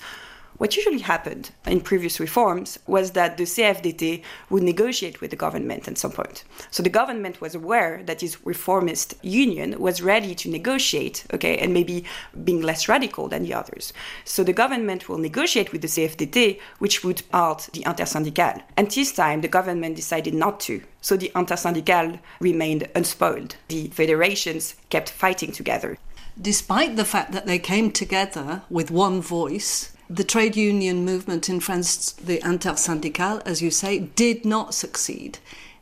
what 0.61 0.75
usually 0.75 0.99
happened 0.99 1.49
in 1.65 1.81
previous 1.81 2.19
reforms 2.19 2.77
was 2.85 3.13
that 3.13 3.35
the 3.35 3.45
CFDT 3.45 4.21
would 4.51 4.61
negotiate 4.61 5.19
with 5.19 5.31
the 5.31 5.35
government 5.35 5.87
at 5.87 5.97
some 5.97 6.11
point. 6.11 6.43
So 6.69 6.83
the 6.83 6.97
government 7.01 7.41
was 7.41 7.55
aware 7.55 8.03
that 8.03 8.19
this 8.19 8.45
reformist 8.45 9.15
union 9.23 9.79
was 9.79 10.03
ready 10.03 10.35
to 10.35 10.51
negotiate, 10.51 11.25
okay, 11.33 11.57
and 11.57 11.73
maybe 11.73 12.05
being 12.43 12.61
less 12.61 12.87
radical 12.87 13.27
than 13.27 13.41
the 13.41 13.55
others. 13.55 13.91
So 14.23 14.43
the 14.43 14.53
government 14.53 15.09
will 15.09 15.17
negotiate 15.17 15.71
with 15.71 15.81
the 15.81 15.87
CFDT, 15.87 16.59
which 16.77 17.03
would 17.03 17.23
halt 17.33 17.67
the 17.73 17.81
intersyndicale. 17.81 18.61
And 18.77 18.91
this 18.91 19.11
time, 19.11 19.41
the 19.41 19.47
government 19.47 19.95
decided 19.95 20.35
not 20.35 20.59
to. 20.59 20.83
So 21.01 21.17
the 21.17 21.31
intersyndicale 21.33 22.19
remained 22.39 22.87
unspoiled. 22.93 23.55
The 23.69 23.87
federations 23.87 24.75
kept 24.91 25.09
fighting 25.09 25.53
together. 25.53 25.97
Despite 26.39 26.97
the 26.97 27.05
fact 27.05 27.31
that 27.31 27.47
they 27.47 27.57
came 27.57 27.91
together 27.91 28.61
with 28.69 28.91
one 28.91 29.21
voice, 29.21 29.90
the 30.15 30.23
trade 30.25 30.57
union 30.57 31.05
movement 31.05 31.47
in 31.47 31.59
France, 31.61 32.11
the 32.11 32.39
Intersyndicale, 32.39 33.41
as 33.45 33.61
you 33.61 33.71
say, 33.71 33.99
did 33.99 34.45
not 34.45 34.73
succeed 34.73 35.39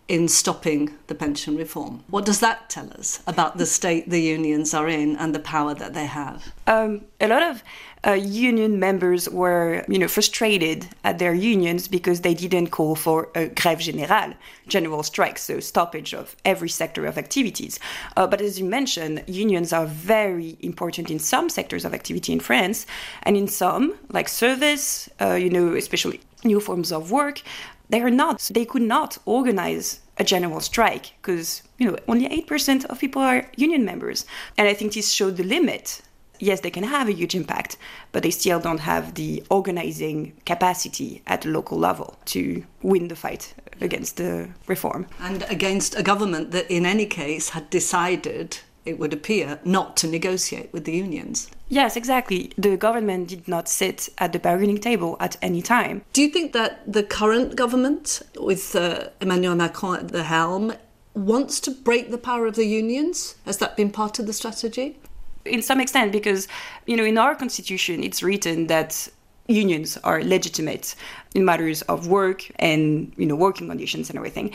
in 0.09 0.27
stopping 0.27 0.89
the 1.05 1.13
pension 1.13 1.55
reform. 1.55 2.03
What 2.09 2.25
does 2.25 2.39
that 2.39 2.67
tell 2.67 2.89
us 2.93 3.21
about 3.27 3.57
the 3.57 3.65
state 3.67 4.09
the 4.09 4.19
unions 4.19 4.73
are 4.73 4.89
in 4.89 5.15
and 5.15 5.33
the 5.35 5.39
power 5.39 5.75
that 5.75 5.93
they 5.93 6.07
have? 6.07 6.51
Um, 6.65 7.05
a 7.21 7.27
lot 7.27 7.43
of 7.43 7.63
uh, 8.07 8.13
union 8.13 8.79
members 8.79 9.29
were, 9.29 9.85
you 9.87 9.99
know, 9.99 10.07
frustrated 10.07 10.87
at 11.03 11.19
their 11.19 11.35
unions 11.35 11.87
because 11.87 12.21
they 12.21 12.33
didn't 12.33 12.67
call 12.67 12.95
for 12.95 13.29
a 13.35 13.49
grève 13.49 13.81
générale, 13.81 14.33
general 14.67 15.03
strike, 15.03 15.37
so 15.37 15.59
stoppage 15.59 16.13
of 16.15 16.35
every 16.43 16.69
sector 16.69 17.05
of 17.05 17.17
activities. 17.17 17.79
Uh, 18.17 18.25
but 18.25 18.41
as 18.41 18.57
you 18.59 18.65
mentioned, 18.65 19.23
unions 19.27 19.71
are 19.71 19.85
very 19.85 20.57
important 20.61 21.11
in 21.11 21.19
some 21.19 21.49
sectors 21.49 21.85
of 21.85 21.93
activity 21.93 22.33
in 22.33 22.39
France, 22.39 22.87
and 23.23 23.37
in 23.37 23.47
some, 23.47 23.93
like 24.09 24.27
service, 24.27 25.07
uh, 25.21 25.33
you 25.33 25.51
know, 25.51 25.75
especially 25.75 26.19
new 26.43 26.59
forms 26.59 26.91
of 26.91 27.11
work, 27.11 27.41
they 27.89 28.01
are 28.01 28.12
not. 28.12 28.50
They 28.53 28.65
could 28.65 28.81
not 28.81 29.17
organize 29.25 30.00
a 30.17 30.24
general 30.24 30.60
strike 30.60 31.13
because 31.22 31.63
you 31.77 31.89
know 31.89 31.98
only 32.08 32.25
eight 32.27 32.48
percent 32.48 32.86
of 32.86 33.00
people 33.00 33.22
are 33.22 33.50
union 33.55 33.86
members, 33.86 34.25
and 34.58 34.67
I 34.67 34.74
think 34.74 34.93
this 34.93 35.12
showed 35.12 35.38
the 35.38 35.43
limit 35.43 36.01
yes, 36.39 36.62
they 36.62 36.72
can 36.72 36.84
have 36.84 37.08
a 37.08 37.13
huge 37.13 37.36
impact, 37.36 37.77
but 38.12 38.24
they 38.24 38.31
still 38.31 38.60
don't 38.60 38.79
have 38.79 39.13
the 39.15 39.43
organizing 39.50 40.34
capacity 40.46 41.22
at 41.27 41.41
the 41.41 41.50
local 41.50 41.77
level 41.77 42.17
to 42.25 42.63
win 42.81 43.08
the 43.10 43.15
fight 43.15 43.53
against 43.81 44.17
the 44.17 44.50
reform. 44.67 45.05
And 45.19 45.43
against 45.50 45.98
a 45.98 46.03
government 46.03 46.51
that, 46.51 46.69
in 46.72 46.86
any 46.86 47.05
case, 47.05 47.50
had 47.50 47.69
decided, 47.69 48.60
it 48.89 49.00
would 49.00 49.13
appear, 49.13 49.60
not 49.63 49.96
to 49.98 50.08
negotiate 50.08 50.72
with 50.74 50.86
the 50.86 50.91
unions. 50.91 51.50
Yes, 51.69 51.96
exactly. 51.96 52.51
The 52.58 52.77
government 52.77 53.29
did 53.29 53.48
not 53.48 53.69
sit 53.69 54.10
at 54.17 54.34
the 54.34 54.39
bargaining 54.39 54.79
table 54.79 55.17
at 55.19 55.38
any 55.41 55.62
time. 55.62 56.03
Do 56.13 56.22
you 56.22 56.29
think 56.29 56.53
that 56.53 56.91
the 56.91 57.03
current 57.03 57.55
government, 57.55 58.22
with 58.39 58.75
uh, 58.75 59.10
Emmanuel 59.22 59.55
Macron 59.55 60.00
at 60.00 60.08
the 60.10 60.24
helm, 60.24 60.74
wants 61.13 61.60
to 61.62 61.72
break 61.72 62.12
the 62.12 62.17
power 62.17 62.48
of 62.48 62.55
the 62.55 62.65
unions? 62.65 63.36
Has 63.46 63.58
that 63.58 63.77
been 63.77 63.91
part 63.91 64.19
of 64.19 64.27
the 64.27 64.34
strategy? 64.34 64.98
in 65.46 65.62
some 65.62 65.79
extent 65.79 66.12
because 66.12 66.48
you 66.86 66.96
know 66.98 67.03
in 67.03 67.17
our 67.17 67.36
constitution 67.36 68.03
it's 68.03 68.22
written 68.22 68.67
that 68.67 69.08
unions 69.48 69.98
are 70.03 70.22
legitimate 70.24 70.96
in 71.34 71.43
matters 71.43 71.81
of 71.84 72.08
work 72.08 72.50
and 72.60 73.12
you 73.17 73.25
know 73.25 73.36
working 73.36 73.67
conditions 73.67 74.10
and 74.10 74.17
everything 74.17 74.51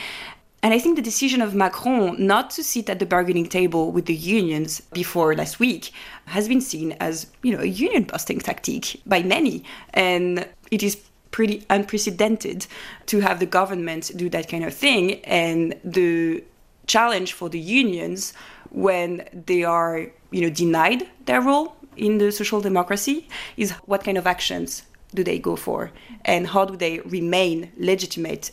and 0.65 0.73
I 0.73 0.79
think 0.79 0.97
the 0.97 1.03
decision 1.03 1.43
of 1.43 1.55
Macron 1.55 2.27
not 2.27 2.49
to 2.53 2.65
sit 2.65 2.89
at 2.89 2.99
the 2.99 3.05
bargaining 3.05 3.45
table 3.45 3.93
with 3.93 4.07
the 4.07 4.15
unions 4.15 4.81
before 4.95 5.35
last 5.35 5.61
week 5.61 5.93
has 6.25 6.49
been 6.49 6.63
seen 6.63 6.93
as, 7.01 7.27
you 7.43 7.53
know, 7.55 7.63
a 7.63 7.67
union 7.67 8.05
busting 8.05 8.41
tactic 8.41 8.97
by 9.05 9.23
many. 9.23 9.63
And 9.93 10.49
it 10.71 10.83
is 10.83 10.97
pretty 11.33 11.67
unprecedented 11.69 12.67
to 13.09 13.21
have 13.21 13.41
the 13.41 13.47
government 13.47 14.11
do 14.17 14.31
that 14.31 14.49
kind 14.49 14.65
of 14.65 14.73
thing. 14.73 15.21
And 15.25 15.79
the 15.85 16.43
challenge 16.87 17.35
for 17.35 17.51
the 17.51 17.61
unions 17.61 18.33
when 18.71 19.29
they 19.47 19.65
are 19.65 20.07
you 20.31 20.41
know, 20.41 20.51
denied 20.51 21.07
their 21.27 21.43
role 21.43 21.77
in 21.95 22.17
the 22.17 22.33
social 22.33 22.63
democracy 22.63 23.29
is 23.59 23.73
what 23.85 24.03
kind 24.03 24.17
of 24.17 24.27
actions 24.27 24.85
do 25.13 25.23
they 25.23 25.39
go 25.39 25.57
for 25.57 25.91
and 26.25 26.47
how 26.47 26.65
do 26.65 26.75
they 26.75 27.01
remain 27.01 27.71
legitimate 27.77 28.51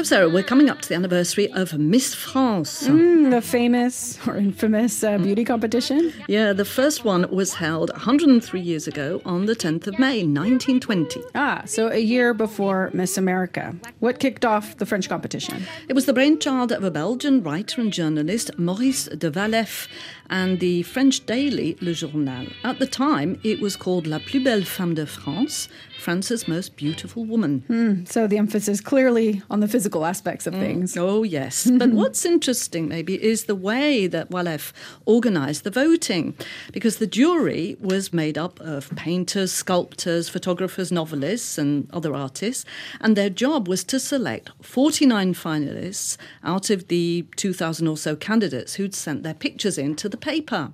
So, 0.00 0.04
Sarah, 0.04 0.30
we're 0.30 0.42
coming 0.42 0.70
up 0.70 0.80
to 0.80 0.88
the 0.88 0.94
anniversary 0.94 1.52
of 1.52 1.78
Miss 1.78 2.14
France. 2.14 2.88
Mm, 2.88 3.30
the 3.30 3.42
famous 3.42 4.18
or 4.26 4.38
infamous 4.38 5.04
uh, 5.04 5.18
beauty 5.18 5.44
competition. 5.44 6.14
Yeah, 6.26 6.54
the 6.54 6.64
first 6.64 7.04
one 7.04 7.30
was 7.30 7.52
held 7.52 7.90
103 7.90 8.58
years 8.62 8.88
ago 8.88 9.20
on 9.26 9.44
the 9.44 9.54
10th 9.54 9.86
of 9.88 9.98
May, 9.98 10.22
1920. 10.22 11.22
Ah, 11.34 11.64
so 11.66 11.88
a 11.88 11.98
year 11.98 12.32
before 12.32 12.88
Miss 12.94 13.18
America. 13.18 13.76
What 13.98 14.20
kicked 14.20 14.46
off 14.46 14.78
the 14.78 14.86
French 14.86 15.06
competition? 15.06 15.66
It 15.86 15.92
was 15.92 16.06
the 16.06 16.14
brainchild 16.14 16.72
of 16.72 16.82
a 16.82 16.90
Belgian 16.90 17.42
writer 17.42 17.82
and 17.82 17.92
journalist, 17.92 18.58
Maurice 18.58 19.04
de 19.04 19.30
Waleffe, 19.30 19.86
and 20.30 20.60
the 20.60 20.82
French 20.84 21.26
daily 21.26 21.76
Le 21.80 21.92
Journal. 21.92 22.46
At 22.64 22.78
the 22.78 22.86
time, 22.86 23.38
it 23.42 23.60
was 23.60 23.76
called 23.76 24.06
La 24.06 24.18
plus 24.18 24.42
belle 24.42 24.62
femme 24.62 24.94
de 24.94 25.04
France, 25.04 25.68
France's 25.98 26.48
most 26.48 26.76
beautiful 26.76 27.24
woman. 27.24 27.62
Mm, 27.68 28.08
so 28.08 28.26
the 28.26 28.38
emphasis 28.38 28.80
clearly 28.80 29.42
on 29.50 29.60
the 29.60 29.68
physical 29.68 30.06
aspects 30.06 30.46
of 30.46 30.54
mm. 30.54 30.60
things. 30.60 30.96
Oh, 30.96 31.24
yes. 31.24 31.70
but 31.78 31.90
what's 31.90 32.24
interesting, 32.24 32.88
maybe, 32.88 33.22
is 33.22 33.44
the 33.44 33.54
way 33.54 34.06
that 34.06 34.30
Waleffe 34.30 34.72
organized 35.04 35.64
the 35.64 35.70
voting, 35.70 36.34
because 36.72 36.96
the 36.96 37.06
jury 37.06 37.76
was 37.80 38.12
made 38.12 38.38
up 38.38 38.58
of 38.60 38.88
painters, 38.96 39.52
sculptors, 39.52 40.28
photographers, 40.28 40.90
novelists, 40.90 41.58
and 41.58 41.90
other 41.92 42.14
artists, 42.14 42.64
and 43.00 43.16
their 43.16 43.30
job 43.30 43.68
was 43.68 43.84
to 43.84 44.00
select 44.00 44.50
49 44.62 45.34
finalists 45.34 46.16
out 46.42 46.70
of 46.70 46.88
the 46.88 47.26
2,000 47.36 47.86
or 47.86 47.96
so 47.96 48.16
candidates 48.16 48.74
who'd 48.74 48.94
sent 48.94 49.22
their 49.22 49.34
pictures 49.34 49.76
in 49.76 49.94
to 49.96 50.08
the 50.08 50.16
paper. 50.20 50.72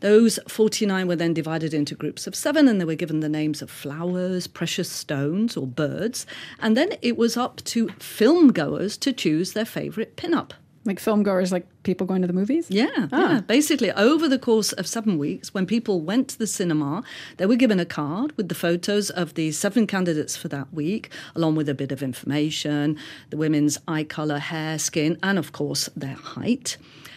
Those 0.00 0.38
49 0.48 1.06
were 1.06 1.16
then 1.16 1.32
divided 1.32 1.72
into 1.72 1.94
groups 1.94 2.26
of 2.26 2.34
seven 2.34 2.68
and 2.68 2.80
they 2.80 2.84
were 2.84 2.94
given 2.94 3.20
the 3.20 3.28
names 3.28 3.62
of 3.62 3.70
flowers, 3.70 4.46
precious 4.46 4.90
stones, 4.90 5.56
or 5.56 5.66
birds. 5.66 6.26
And 6.60 6.76
then 6.76 6.90
it 7.00 7.16
was 7.16 7.36
up 7.36 7.62
to 7.64 7.88
film 7.98 8.52
goers 8.52 8.96
to 8.98 9.12
choose 9.12 9.52
their 9.52 9.64
favourite 9.64 10.16
pin-up. 10.16 10.52
Like 10.84 11.00
film 11.00 11.22
goers, 11.22 11.52
like 11.52 11.66
people 11.84 12.06
going 12.06 12.22
to 12.22 12.26
the 12.26 12.32
movies? 12.32 12.66
Yeah, 12.68 12.88
ah. 13.12 13.32
yeah. 13.34 13.40
Basically, 13.40 13.92
over 13.92 14.28
the 14.28 14.38
course 14.38 14.72
of 14.72 14.86
seven 14.86 15.18
weeks, 15.18 15.54
when 15.54 15.66
people 15.66 16.00
went 16.00 16.28
to 16.28 16.38
the 16.38 16.46
cinema, 16.46 17.04
they 17.36 17.46
were 17.46 17.56
given 17.56 17.78
a 17.78 17.84
card 17.84 18.36
with 18.36 18.48
the 18.48 18.54
photos 18.54 19.10
of 19.10 19.34
the 19.34 19.52
seven 19.52 19.86
candidates 19.86 20.36
for 20.36 20.48
that 20.48 20.72
week, 20.72 21.10
along 21.34 21.54
with 21.54 21.68
a 21.68 21.74
bit 21.74 21.92
of 21.92 22.02
information, 22.02 22.98
the 23.30 23.36
women's 23.36 23.78
eye 23.86 24.04
colour, 24.04 24.38
hair, 24.38 24.78
skin, 24.78 25.18
and 25.22 25.38
of 25.38 25.52
course, 25.52 25.88
their 25.94 26.14
height. 26.14 26.76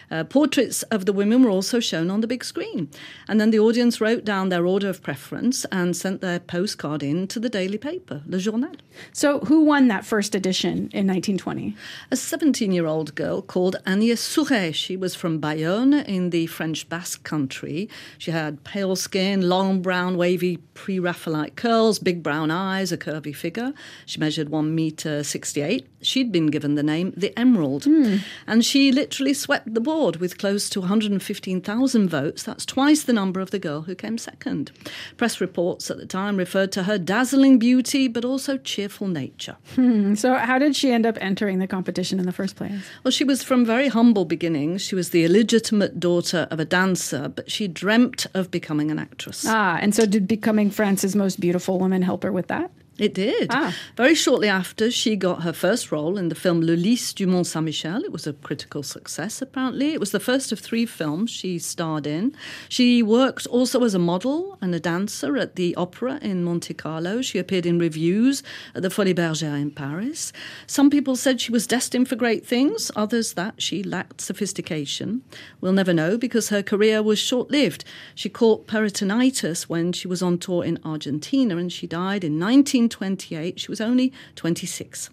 Uh, 0.09 0.23
portraits 0.23 0.83
of 0.83 1.05
the 1.05 1.11
women 1.11 1.43
were 1.43 1.49
also 1.49 1.79
shown 1.79 2.09
on 2.09 2.21
the 2.21 2.27
big 2.27 2.43
screen. 2.43 2.89
And 3.27 3.41
then 3.41 3.51
the 3.51 3.59
audience 3.59 3.99
wrote 3.99 4.23
down 4.23 4.49
their 4.49 4.65
order 4.65 4.89
of 4.89 5.03
preference 5.03 5.65
and 5.65 5.95
sent 5.95 6.21
their 6.21 6.39
postcard 6.39 7.03
in 7.03 7.27
to 7.27 7.39
the 7.39 7.49
daily 7.49 7.77
paper, 7.77 8.21
Le 8.25 8.39
Journal. 8.39 8.71
So, 9.11 9.39
who 9.41 9.63
won 9.63 9.89
that 9.89 10.05
first 10.05 10.33
edition 10.33 10.89
in 10.93 11.07
1920? 11.07 11.75
A 12.11 12.15
17 12.15 12.71
year 12.71 12.85
old 12.85 13.15
girl 13.15 13.41
called 13.41 13.75
Agnès 13.85 14.19
Souret. 14.19 14.47
She 14.71 14.97
was 14.97 15.13
from 15.15 15.39
Bayonne 15.39 15.93
in 15.93 16.29
the 16.31 16.47
French 16.47 16.89
Basque 16.89 17.23
country. 17.23 17.89
She 18.17 18.31
had 18.31 18.63
pale 18.63 18.95
skin, 18.95 19.49
long 19.49 19.81
brown, 19.81 20.17
wavy 20.17 20.57
pre 20.73 20.99
Raphaelite 20.99 21.55
curls, 21.55 21.99
big 21.99 22.23
brown 22.23 22.49
eyes, 22.49 22.91
a 22.91 22.97
curvy 22.97 23.35
figure. 23.35 23.73
She 24.05 24.19
measured 24.19 24.49
1 24.49 24.73
metre 24.73 25.23
68. 25.23 25.87
She'd 26.01 26.31
been 26.31 26.47
given 26.47 26.75
the 26.75 26.83
name 26.83 27.13
the 27.15 27.37
Emerald. 27.37 27.83
Mm. 27.83 28.21
And 28.47 28.63
she 28.65 28.91
literally 28.91 29.33
swept 29.33 29.73
the 29.73 29.81
board 29.81 30.07
board 30.07 30.17
with 30.17 30.37
close 30.37 30.69
to 30.69 30.79
115,000 30.79 32.09
votes. 32.09 32.43
That's 32.43 32.65
twice 32.65 33.03
the 33.03 33.13
number 33.13 33.41
of 33.41 33.51
the 33.51 33.59
girl 33.59 33.81
who 33.81 33.95
came 33.95 34.17
second. 34.17 34.71
Press 35.17 35.41
reports 35.41 35.91
at 35.91 35.97
the 35.97 36.05
time 36.05 36.37
referred 36.37 36.71
to 36.73 36.83
her 36.83 36.97
dazzling 36.97 37.59
beauty, 37.59 38.07
but 38.07 38.23
also 38.23 38.57
cheerful 38.57 39.07
nature. 39.07 39.57
Hmm. 39.75 40.15
So, 40.15 40.35
how 40.35 40.59
did 40.59 40.75
she 40.75 40.91
end 40.91 41.05
up 41.05 41.17
entering 41.19 41.59
the 41.59 41.67
competition 41.67 42.19
in 42.19 42.25
the 42.25 42.31
first 42.31 42.55
place? 42.55 42.81
Well, 43.03 43.11
she 43.11 43.23
was 43.23 43.43
from 43.43 43.65
very 43.65 43.87
humble 43.87 44.23
beginnings. 44.23 44.46
She 44.77 44.95
was 44.95 45.09
the 45.09 45.23
illegitimate 45.25 45.99
daughter 45.99 46.47
of 46.51 46.59
a 46.59 46.65
dancer, 46.65 47.27
but 47.27 47.51
she 47.51 47.67
dreamt 47.67 48.25
of 48.33 48.49
becoming 48.51 48.91
an 48.91 48.99
actress. 48.99 49.45
Ah, 49.47 49.77
and 49.81 49.93
so 49.93 50.05
did 50.05 50.27
becoming 50.27 50.69
France's 50.69 51.15
most 51.15 51.39
beautiful 51.39 51.79
woman 51.79 52.01
help 52.01 52.23
her 52.23 52.31
with 52.31 52.47
that? 52.47 52.71
It 52.97 53.13
did. 53.13 53.47
Ah. 53.51 53.75
Very 53.95 54.15
shortly 54.15 54.47
after, 54.47 54.89
she 54.89 55.15
got 55.15 55.43
her 55.43 55.53
first 55.53 55.91
role 55.91 56.17
in 56.17 56.29
the 56.29 56.35
film 56.35 56.61
Le 56.61 56.71
Lys 56.71 57.13
du 57.13 57.27
Mont 57.27 57.45
Saint 57.45 57.63
Michel. 57.63 58.03
It 58.03 58.11
was 58.11 58.25
a 58.25 58.33
critical 58.33 58.81
success, 58.81 59.39
apparently. 59.39 59.93
It 59.93 59.99
was 59.99 60.11
the 60.11 60.19
first 60.19 60.51
of 60.51 60.59
three 60.59 60.87
films 60.87 61.29
she 61.29 61.59
starred 61.59 62.07
in. 62.07 62.35
She 62.69 63.03
worked 63.03 63.45
also 63.47 63.83
as 63.83 63.93
a 63.93 63.99
model 63.99 64.57
and 64.61 64.73
a 64.73 64.79
dancer 64.79 65.37
at 65.37 65.55
the 65.57 65.75
opera 65.75 66.17
in 66.23 66.43
Monte 66.43 66.73
Carlo. 66.73 67.21
She 67.21 67.37
appeared 67.37 67.67
in 67.67 67.77
reviews 67.77 68.41
at 68.73 68.81
the 68.81 68.89
Folies 68.89 69.13
Bergère 69.13 69.61
in 69.61 69.69
Paris. 69.69 70.33
Some 70.65 70.89
people 70.89 71.15
said 71.15 71.39
she 71.39 71.51
was 71.51 71.67
destined 71.67 72.09
for 72.09 72.15
great 72.15 72.47
things, 72.47 72.89
others 72.95 73.33
that 73.33 73.61
she 73.61 73.83
lacked 73.83 74.21
sophistication. 74.21 75.21
We'll 75.61 75.73
never 75.73 75.93
know 75.93 76.17
because 76.17 76.49
her 76.49 76.63
career 76.63 77.03
was 77.03 77.19
short 77.19 77.51
lived. 77.51 77.85
She 78.15 78.29
caught 78.29 78.65
peritonitis 78.65 79.63
when 79.63 79.93
she 79.93 80.07
was 80.07 80.23
on 80.23 80.39
tour 80.39 80.63
in 80.63 80.79
Argentina 80.83 81.57
and 81.57 81.71
she 81.71 81.85
died 81.85 82.23
in 82.23 82.39
19. 82.39 82.86
1928. 82.95 83.59
She 83.59 83.69
was 83.69 83.81
only 83.81 84.13
26. 84.35 85.09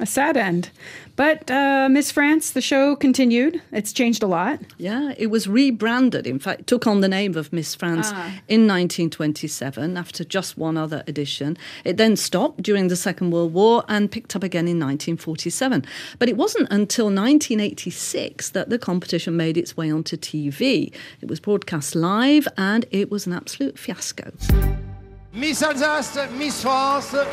A 0.00 0.06
sad 0.06 0.36
end. 0.36 0.70
But 1.16 1.50
uh, 1.50 1.88
Miss 1.90 2.10
France, 2.10 2.52
the 2.52 2.60
show 2.60 2.96
continued. 2.96 3.60
It's 3.70 3.92
changed 3.92 4.22
a 4.22 4.26
lot. 4.26 4.60
Yeah, 4.78 5.12
it 5.18 5.26
was 5.28 5.46
rebranded. 5.46 6.26
In 6.26 6.38
fact, 6.38 6.66
took 6.66 6.86
on 6.86 7.00
the 7.00 7.08
name 7.08 7.36
of 7.36 7.52
Miss 7.52 7.74
France 7.74 8.10
in 8.48 8.66
1927 8.66 9.96
after 9.96 10.24
just 10.24 10.56
one 10.56 10.76
other 10.76 11.02
edition. 11.06 11.56
It 11.84 11.96
then 11.96 12.16
stopped 12.16 12.62
during 12.62 12.88
the 12.88 12.96
Second 12.96 13.30
World 13.30 13.52
War 13.52 13.84
and 13.88 14.10
picked 14.10 14.34
up 14.34 14.42
again 14.42 14.66
in 14.66 14.78
1947. 14.78 15.84
But 16.18 16.28
it 16.28 16.36
wasn't 16.36 16.68
until 16.70 17.06
1986 17.06 18.50
that 18.50 18.70
the 18.70 18.78
competition 18.78 19.36
made 19.36 19.56
its 19.56 19.76
way 19.76 19.90
onto 19.90 20.16
TV. 20.16 20.92
It 21.20 21.28
was 21.28 21.40
broadcast 21.40 21.94
live 21.94 22.48
and 22.56 22.86
it 22.90 23.10
was 23.10 23.26
an 23.26 23.32
absolute 23.32 23.78
fiasco. 23.78 24.32
Miss 25.34 25.62
Alsace, 25.62 26.28
Miss 26.36 26.60
France, 26.62 27.14
87. 27.14 27.28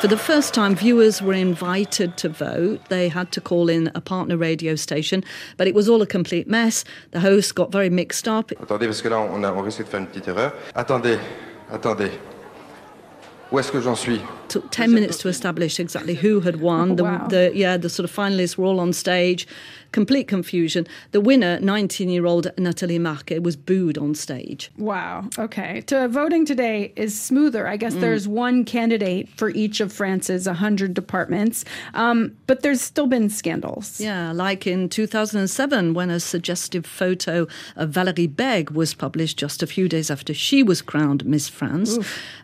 For 0.00 0.08
the 0.08 0.16
first 0.18 0.52
time, 0.52 0.74
viewers 0.74 1.22
were 1.22 1.32
invited 1.32 2.16
to 2.18 2.28
vote. 2.28 2.80
They 2.88 3.08
had 3.08 3.30
to 3.32 3.40
call 3.40 3.68
in 3.68 3.90
a 3.94 4.00
partner 4.00 4.36
radio 4.36 4.74
station, 4.74 5.22
but 5.56 5.68
it 5.68 5.74
was 5.74 5.88
all 5.88 6.02
a 6.02 6.06
complete 6.06 6.48
mess. 6.48 6.84
The 7.12 7.20
host 7.20 7.54
got 7.54 7.70
very 7.70 7.88
mixed 7.88 8.26
up. 8.26 8.50
Attendez, 8.60 8.86
parce 8.86 9.00
que 9.00 9.08
là, 9.10 9.18
on, 9.18 9.44
a, 9.44 9.52
on 9.52 9.62
risque 9.62 9.78
de 9.78 9.84
faire 9.84 10.00
une 10.00 10.06
petite 10.08 10.26
erreur. 10.28 10.52
Attendez, 10.74 11.18
attendez. 11.70 12.10
Où 13.52 13.58
est-ce 13.60 13.70
que 13.70 13.80
j'en 13.80 13.94
suis 13.94 14.20
took 14.48 14.70
10 14.72 14.88
minutes 14.88 15.18
to 15.18 15.28
establish 15.28 15.78
exactly 15.78 16.14
who 16.16 16.40
had 16.40 16.56
won. 16.60 16.96
The, 16.96 17.02
Wow. 17.04 17.28
the 17.28 17.52
yeah, 17.54 17.76
the 17.76 17.88
sort 17.88 18.08
of 18.08 18.10
finalists 18.14 18.56
were 18.58 18.64
all 18.66 18.80
on 18.80 18.92
stage. 18.92 19.46
Complete 19.94 20.26
confusion. 20.26 20.88
The 21.12 21.20
winner, 21.20 21.60
19-year-old 21.60 22.50
Nathalie 22.58 22.98
Marquay, 22.98 23.38
was 23.38 23.54
booed 23.54 23.96
on 23.96 24.16
stage. 24.16 24.72
Wow. 24.76 25.28
Okay. 25.38 25.82
To 25.82 26.08
voting 26.08 26.44
today 26.44 26.92
is 26.96 27.16
smoother. 27.16 27.68
I 27.68 27.76
guess 27.76 27.94
there's 27.94 28.26
one 28.26 28.64
candidate 28.64 29.28
for 29.36 29.50
each 29.50 29.78
of 29.78 29.92
France's 29.92 30.48
100 30.48 30.94
departments, 30.94 31.64
um, 31.94 32.36
but 32.48 32.62
there's 32.62 32.80
still 32.80 33.06
been 33.06 33.30
scandals. 33.30 34.00
Yeah, 34.00 34.32
like 34.32 34.66
in 34.66 34.88
2007 34.88 35.94
when 35.94 36.10
a 36.10 36.18
suggestive 36.18 36.84
photo 36.84 37.46
of 37.76 37.90
Valérie 37.90 38.28
Bègue 38.28 38.72
was 38.72 38.94
published 38.94 39.38
just 39.38 39.62
a 39.62 39.66
few 39.68 39.88
days 39.88 40.10
after 40.10 40.34
she 40.34 40.64
was 40.64 40.82
crowned 40.82 41.24
Miss 41.24 41.48
France. 41.48 41.98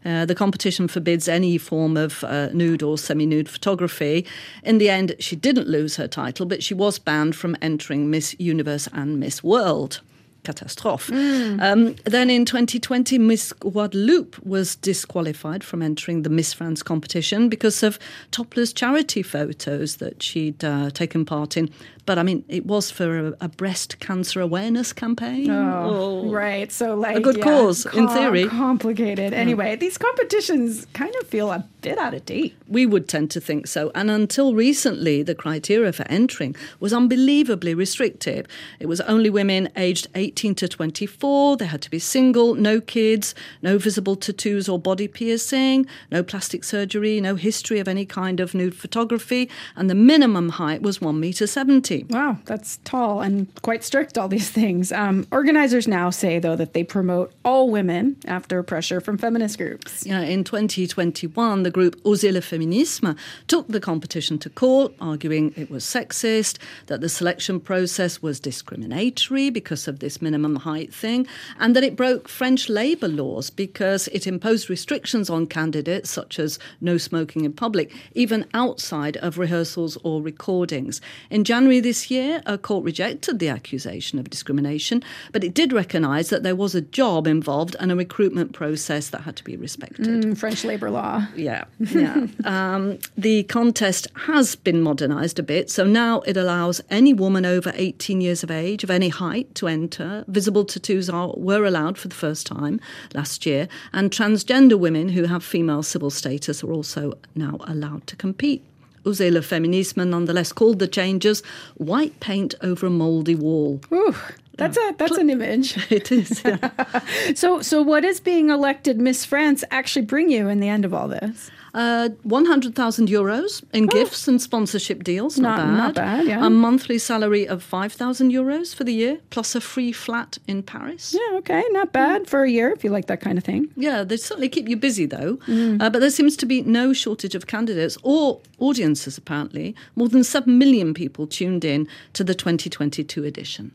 Uh, 0.05 0.25
the 0.25 0.37
competition 0.37 0.87
forbids 0.87 1.27
any 1.27 1.59
form 1.59 1.97
of 1.97 2.23
uh, 2.23 2.51
nude 2.53 2.85
or 2.85 2.97
semi-nude 2.97 3.49
photography. 3.49 4.25
In 4.63 4.79
the 4.79 4.89
end, 4.89 5.17
she 5.19 5.35
didn't 5.35 5.67
lose 5.67 5.97
her 5.97 6.07
title, 6.07 6.47
but 6.47 6.63
she 6.63 6.75
was 6.75 7.01
banned 7.01 7.40
from 7.41 7.57
entering 7.61 8.11
Miss 8.11 8.37
Universe 8.39 8.89
and 8.93 9.19
Miss 9.19 9.43
World. 9.43 10.01
Catastrophe. 10.43 11.15
Um, 11.61 11.97
then 12.05 12.31
in 12.31 12.45
2020, 12.45 13.19
Miss 13.19 13.53
Guadeloupe 13.53 14.43
was 14.45 14.77
disqualified 14.77 15.63
from 15.63 15.83
entering 15.83 16.23
the 16.23 16.31
Miss 16.31 16.53
France 16.53 16.83
competition 16.83 17.49
because 17.49 17.83
of 17.83 17.99
topless 18.31 18.73
charity 18.73 19.23
photos 19.23 19.97
that 19.97 20.23
she'd 20.23 20.65
uh, 20.65 20.91
taken 20.91 21.25
part 21.25 21.57
in. 21.57 21.71
But 22.07 22.19
I 22.19 22.23
mean, 22.23 22.45
it 22.49 22.67
was 22.67 22.91
for 22.91 23.29
a, 23.29 23.35
a 23.41 23.49
breast 23.49 24.01
cancer 24.01 24.41
awareness 24.41 24.93
campaign. 24.93 25.51
Oh, 25.51 26.25
oh. 26.25 26.31
right. 26.31 26.71
So, 26.71 26.95
like, 26.95 27.17
a 27.17 27.21
good 27.21 27.39
yeah, 27.39 27.45
cause, 27.45 27.87
in 27.87 28.09
theory. 28.09 28.47
Complicated. 28.49 29.33
Anyway, 29.33 29.77
these 29.77 29.99
competitions 29.99 30.87
kind 30.93 31.15
of 31.21 31.27
feel 31.27 31.51
a 31.51 31.65
bit 31.81 31.99
out 31.99 32.15
of 32.15 32.25
date. 32.27 32.55
We 32.69 32.87
would 32.87 33.09
tend 33.09 33.31
to 33.33 33.41
think 33.41 33.67
so. 33.67 33.91
And 33.95 34.11
until 34.11 34.55
recently, 34.55 35.23
the 35.23 35.35
criteria 35.35 35.93
for 35.93 36.07
entering 36.09 36.57
was 36.79 36.93
unbelievably 36.93 37.75
restrictive. 37.75 38.47
It 38.79 38.87
was 38.87 39.01
only 39.03 39.31
women 39.31 39.69
aged 39.77 40.09
18 40.15 40.55
to 40.57 40.69
24. 40.69 41.57
They 41.57 41.67
had 41.67 41.83
to 41.83 41.91
be 41.91 41.99
single, 41.99 42.55
no 42.55 42.81
kids, 42.81 43.35
no 43.63 43.79
visible 43.79 44.17
tattoos 44.17 44.69
or 44.69 44.79
body 44.79 45.09
piercing, 45.09 45.87
no 46.11 46.23
plastic 46.23 46.65
surgery, 46.65 47.21
no 47.21 47.35
history 47.37 47.79
of 47.79 47.89
any 47.89 48.07
kind 48.07 48.41
of 48.41 48.55
nude 48.55 48.75
photography. 48.75 49.51
And 49.77 49.89
the 49.89 49.95
minimum 49.95 50.51
height 50.51 50.83
was 50.83 51.01
1 51.01 51.19
meter 51.19 51.47
70. 51.47 52.00
Wow, 52.09 52.39
that's 52.45 52.79
tall 52.85 53.21
and 53.21 53.49
quite 53.63 53.85
strict, 53.85 54.17
all 54.17 54.29
these 54.29 54.51
things. 54.51 54.93
Um, 54.93 55.27
organizers 55.33 55.87
now 55.87 56.11
say, 56.11 56.39
though, 56.39 56.57
that 56.57 56.73
they 56.73 56.85
promote 56.85 57.33
all 57.45 57.71
women 57.71 58.17
after 58.27 58.63
pressure 58.63 59.01
from 59.01 59.19
feminist 59.19 59.59
groups. 59.59 60.07
Yeah, 60.07 60.21
in 60.21 60.45
2021, 60.45 61.63
the 61.63 61.71
group 61.71 62.03
Osez 62.05 62.33
le 62.33 62.41
Féminisme 62.41 63.17
took 63.47 63.69
the 63.69 63.81
competition 63.81 64.39
to 64.39 64.51
court, 64.51 64.93
arguing 65.01 65.53
it 65.57 65.71
was 65.71 65.85
sexist, 65.85 66.59
that 66.87 67.01
the 67.01 67.09
selection 67.09 67.61
process 67.61 68.23
was 68.23 68.41
discriminatory 68.41 69.51
because 69.51 69.89
of 69.89 69.99
this 69.99 70.23
minimum 70.23 70.57
height 70.57 70.93
thing, 70.93 71.27
and 71.59 71.75
that 71.77 71.85
it 71.85 71.97
broke 71.97 72.29
French 72.29 72.69
labour 72.69 73.09
laws 73.09 73.51
because 73.51 74.09
it 74.09 74.27
imposed 74.27 74.71
restrictions 74.71 75.29
on 75.29 75.47
candidates, 75.47 76.11
such 76.11 76.39
as 76.39 76.59
no 76.81 76.97
smoking 76.99 77.45
in 77.45 77.53
public, 77.53 77.93
even 78.15 78.47
outside 78.55 79.17
of 79.19 79.39
rehearsals 79.39 79.99
or 80.03 80.23
recordings. 80.23 81.01
In 81.31 81.45
January 81.45 81.80
this 81.81 82.11
year, 82.11 82.43
a 82.47 82.59
court 82.59 82.85
rejected 82.85 83.39
the 83.39 83.49
accusation 83.49 84.19
of 84.19 84.31
discrimination, 84.31 85.03
but 85.33 85.45
it 85.45 85.55
did 85.55 85.73
recognise 85.73 86.31
that 86.31 86.43
there 86.43 86.57
was 86.57 86.75
a 86.75 86.81
job 86.81 87.27
involved 87.27 87.77
and 87.81 87.91
a 87.91 87.97
recruitment 87.97 88.53
process 88.53 89.09
that 89.11 89.23
had 89.23 89.37
to 89.37 89.45
be 89.45 89.57
respected. 89.57 90.07
Mm, 90.07 90.37
French 90.39 90.65
labor 90.65 90.91
law. 90.91 91.27
Yeah, 91.35 91.65
yeah. 91.79 92.27
um, 92.45 92.99
the 93.17 93.45
contest 93.45 94.09
has 94.27 94.57
been 94.57 94.83
modernised 94.83 95.39
a 95.39 95.43
bit, 95.43 95.71
so 95.71 95.85
now 95.85 96.21
it 96.21 96.37
allows 96.37 96.81
any 96.91 97.13
woman 97.13 97.45
over 97.45 97.73
18 97.75 98.21
years 98.21 98.43
of 98.43 98.51
age, 98.51 98.85
of 98.85 98.91
any 98.91 99.09
height, 99.09 99.55
to 99.57 99.69
enter. 99.69 100.25
Visible 100.29 100.65
tattoos 100.65 101.09
are, 101.11 101.33
were 101.37 101.65
allowed 101.65 101.99
for 101.99 102.09
the 102.09 102.15
first 102.15 102.47
time 102.47 102.81
last 103.15 103.47
year, 103.47 103.69
and 103.93 104.11
transgender 104.11 104.79
women 104.79 105.11
who 105.11 105.25
have 105.25 105.45
female 105.45 105.83
civil 105.83 106.11
status 106.11 106.63
are 106.63 106.73
also 106.73 107.19
now 107.35 107.57
allowed 107.61 108.07
to 108.07 108.17
compete. 108.17 108.65
Osez 109.05 109.31
le 109.33 109.41
Féminisme 109.41 110.07
nonetheless 110.07 110.53
called 110.53 110.79
the 110.79 110.89
changes 110.89 111.43
white 111.77 112.19
paint 112.21 112.55
over 112.63 112.87
a 112.87 112.91
mouldy 112.91 113.35
wall. 113.35 113.81
Ooh, 113.93 114.15
that's 114.57 114.77
a 114.77 114.95
that's 114.99 115.17
an 115.17 115.31
image. 115.31 115.77
It 115.91 116.13
is. 116.13 116.43
Yeah. 116.45 116.71
So, 117.35 117.63
so 117.63 117.83
what 117.83 118.03
does 118.03 118.21
being 118.21 118.51
elected 118.51 119.01
Miss 119.01 119.25
France 119.25 119.65
actually 119.71 120.05
bring 120.05 120.31
you 120.31 120.49
in 120.49 120.61
the 120.61 120.69
end 120.69 120.85
of 120.85 120.93
all 120.93 121.09
this? 121.09 121.51
Uh, 121.73 122.09
100,000 122.25 123.09
euros 123.09 123.63
in 123.73 123.87
gifts 123.87 124.27
and 124.29 124.41
sponsorship 124.43 125.05
deals. 125.05 125.39
Not, 125.39 125.59
Oh. 125.61 125.65
Not- 125.67 125.67
bad. 125.67 125.77
not 125.77 125.95
bad, 125.95 126.27
yeah. 126.27 126.47
A 126.47 126.51
monthly 126.51 126.99
salary 126.99 127.47
of 127.47 127.63
5,000 127.63 128.33
euros 128.33 128.75
for 128.75 128.85
the 128.85 128.93
year, 128.95 129.19
plus 129.31 129.55
a 129.55 129.61
free 129.61 129.93
flat 129.93 130.39
in 130.47 130.63
Paris. 130.63 131.15
Yeah, 131.15 131.39
okay, 131.39 131.63
not 131.71 131.93
bad 131.93 132.27
for 132.29 132.43
a 132.43 132.51
year 132.51 132.71
if 132.71 132.83
you 132.85 132.91
like 132.91 133.07
that 133.07 133.21
kind 133.21 133.39
of 133.39 133.45
thing. 133.45 133.69
Yeah, 133.77 134.03
they 134.05 134.17
certainly 134.17 134.49
keep 134.49 134.69
you 134.69 134.77
busy 134.77 135.07
though. 135.07 135.39
Mm. 135.47 135.81
Uh, 135.81 135.91
but 135.91 136.01
there 136.01 136.11
seems 136.11 136.37
to 136.39 136.47
be 136.47 136.63
no 136.63 136.93
shortage 136.93 137.35
of 137.35 137.47
candidates 137.47 137.97
or 138.03 138.41
audiences, 138.59 139.17
apparently. 139.19 139.75
More 139.97 140.09
than 140.09 140.25
7 140.25 140.59
million 140.59 140.95
people 140.95 141.27
tuned 141.27 141.65
in 141.65 141.87
to 142.15 142.25
the 142.25 142.35
2022 142.35 143.25
edition. 143.25 143.73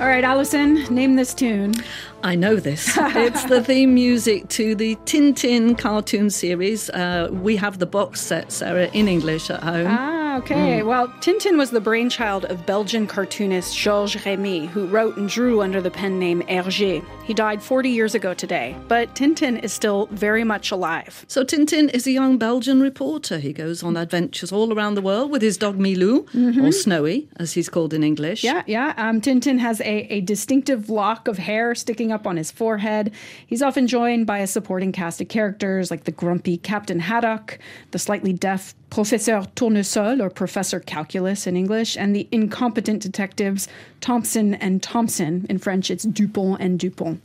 All 0.00 0.06
right, 0.06 0.22
Allison, 0.22 0.84
name 0.94 1.16
this 1.16 1.34
tune. 1.34 1.74
I 2.22 2.34
know 2.34 2.56
this. 2.56 2.92
it's 2.96 3.44
the 3.44 3.62
theme 3.62 3.94
music 3.94 4.48
to 4.50 4.74
the 4.74 4.96
Tintin 5.04 5.76
cartoon 5.76 6.30
series. 6.30 6.88
Uh, 6.90 7.28
we 7.32 7.56
have 7.56 7.78
the 7.78 7.86
box 7.86 8.20
set, 8.20 8.52
Sarah, 8.52 8.88
in 8.92 9.08
English 9.08 9.50
at 9.50 9.62
home. 9.62 9.86
Ah, 9.88 10.17
okay. 10.38 10.82
Well, 10.82 11.08
Tintin 11.20 11.58
was 11.58 11.70
the 11.70 11.80
brainchild 11.80 12.44
of 12.44 12.64
Belgian 12.64 13.06
cartoonist 13.06 13.76
Georges 13.76 14.24
Remi, 14.24 14.66
who 14.66 14.86
wrote 14.86 15.16
and 15.16 15.28
drew 15.28 15.62
under 15.62 15.80
the 15.80 15.90
pen 15.90 16.18
name 16.18 16.42
Hergé. 16.42 17.04
He 17.24 17.34
died 17.34 17.62
40 17.62 17.90
years 17.90 18.14
ago 18.14 18.34
today, 18.34 18.76
but 18.86 19.14
Tintin 19.14 19.62
is 19.62 19.72
still 19.72 20.06
very 20.12 20.44
much 20.44 20.70
alive. 20.70 21.24
So 21.28 21.44
Tintin 21.44 21.90
is 21.90 22.06
a 22.06 22.12
young 22.12 22.38
Belgian 22.38 22.80
reporter. 22.80 23.38
He 23.38 23.52
goes 23.52 23.82
on 23.82 23.96
adventures 23.96 24.52
all 24.52 24.72
around 24.72 24.94
the 24.94 25.02
world 25.02 25.30
with 25.30 25.42
his 25.42 25.58
dog 25.58 25.76
Milou, 25.76 26.26
or 26.64 26.72
Snowy, 26.72 27.28
as 27.36 27.52
he's 27.52 27.68
called 27.68 27.92
in 27.92 28.04
English. 28.04 28.44
Yeah, 28.44 28.62
yeah. 28.66 28.94
Um, 28.96 29.20
Tintin 29.20 29.58
has 29.58 29.80
a, 29.80 30.12
a 30.12 30.20
distinctive 30.20 30.88
lock 30.88 31.28
of 31.28 31.38
hair 31.38 31.74
sticking 31.74 32.12
up 32.12 32.26
on 32.26 32.36
his 32.36 32.50
forehead. 32.50 33.12
He's 33.46 33.62
often 33.62 33.86
joined 33.86 34.26
by 34.26 34.38
a 34.38 34.46
supporting 34.46 34.92
cast 34.92 35.20
of 35.20 35.28
characters 35.28 35.90
like 35.90 36.04
the 36.04 36.12
grumpy 36.12 36.56
Captain 36.56 37.00
Haddock, 37.00 37.58
the 37.90 37.98
slightly 37.98 38.32
deaf 38.32 38.74
Professeur 38.90 39.46
Tournesol, 39.54 40.20
or 40.20 40.30
Professor 40.30 40.80
Calculus 40.80 41.46
in 41.46 41.56
English, 41.56 41.96
and 41.96 42.16
the 42.16 42.28
incompetent 42.32 43.02
detectives 43.02 43.68
Thomson 44.00 44.54
and 44.54 44.82
Thompson. 44.82 45.46
In 45.48 45.58
French, 45.58 45.90
it's 45.90 46.04
Dupont 46.04 46.60
and 46.60 46.78
Dupont. 46.78 47.20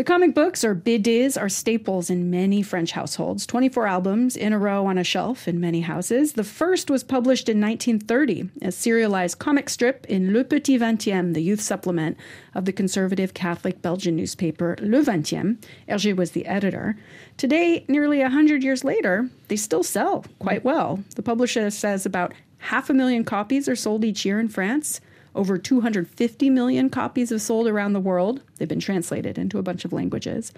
The 0.00 0.04
comic 0.04 0.34
books, 0.34 0.64
or 0.64 0.74
BDs, 0.74 1.38
are 1.38 1.50
staples 1.50 2.08
in 2.08 2.30
many 2.30 2.62
French 2.62 2.92
households. 2.92 3.44
24 3.44 3.86
albums 3.86 4.34
in 4.34 4.54
a 4.54 4.58
row 4.58 4.86
on 4.86 4.96
a 4.96 5.04
shelf 5.04 5.46
in 5.46 5.60
many 5.60 5.82
houses. 5.82 6.32
The 6.32 6.42
first 6.42 6.90
was 6.90 7.04
published 7.04 7.50
in 7.50 7.60
1930 7.60 8.48
a 8.62 8.72
serialized 8.72 9.38
comic 9.38 9.68
strip 9.68 10.06
in 10.06 10.32
Le 10.32 10.42
Petit 10.42 10.78
Vingtième, 10.78 11.34
the 11.34 11.42
youth 11.42 11.60
supplement 11.60 12.16
of 12.54 12.64
the 12.64 12.72
conservative 12.72 13.34
Catholic 13.34 13.82
Belgian 13.82 14.16
newspaper 14.16 14.74
Le 14.80 15.02
Vingtième. 15.02 15.62
Hergé 15.86 16.16
was 16.16 16.30
the 16.30 16.46
editor. 16.46 16.96
Today, 17.36 17.84
nearly 17.86 18.20
100 18.20 18.64
years 18.64 18.82
later, 18.82 19.28
they 19.48 19.56
still 19.56 19.82
sell 19.82 20.24
quite 20.38 20.64
well. 20.64 21.04
The 21.16 21.22
publisher 21.22 21.68
says 21.68 22.06
about 22.06 22.32
half 22.56 22.88
a 22.88 22.94
million 22.94 23.22
copies 23.22 23.68
are 23.68 23.76
sold 23.76 24.06
each 24.06 24.24
year 24.24 24.40
in 24.40 24.48
France. 24.48 25.02
Over 25.34 25.58
250 25.58 26.50
million 26.50 26.90
copies 26.90 27.30
have 27.30 27.40
sold 27.40 27.68
around 27.68 27.92
the 27.92 28.00
world. 28.00 28.42
They've 28.56 28.68
been 28.68 28.80
translated 28.80 29.38
into 29.38 29.58
a 29.58 29.62
bunch 29.62 29.84
of 29.84 29.92
languages. 29.92 30.52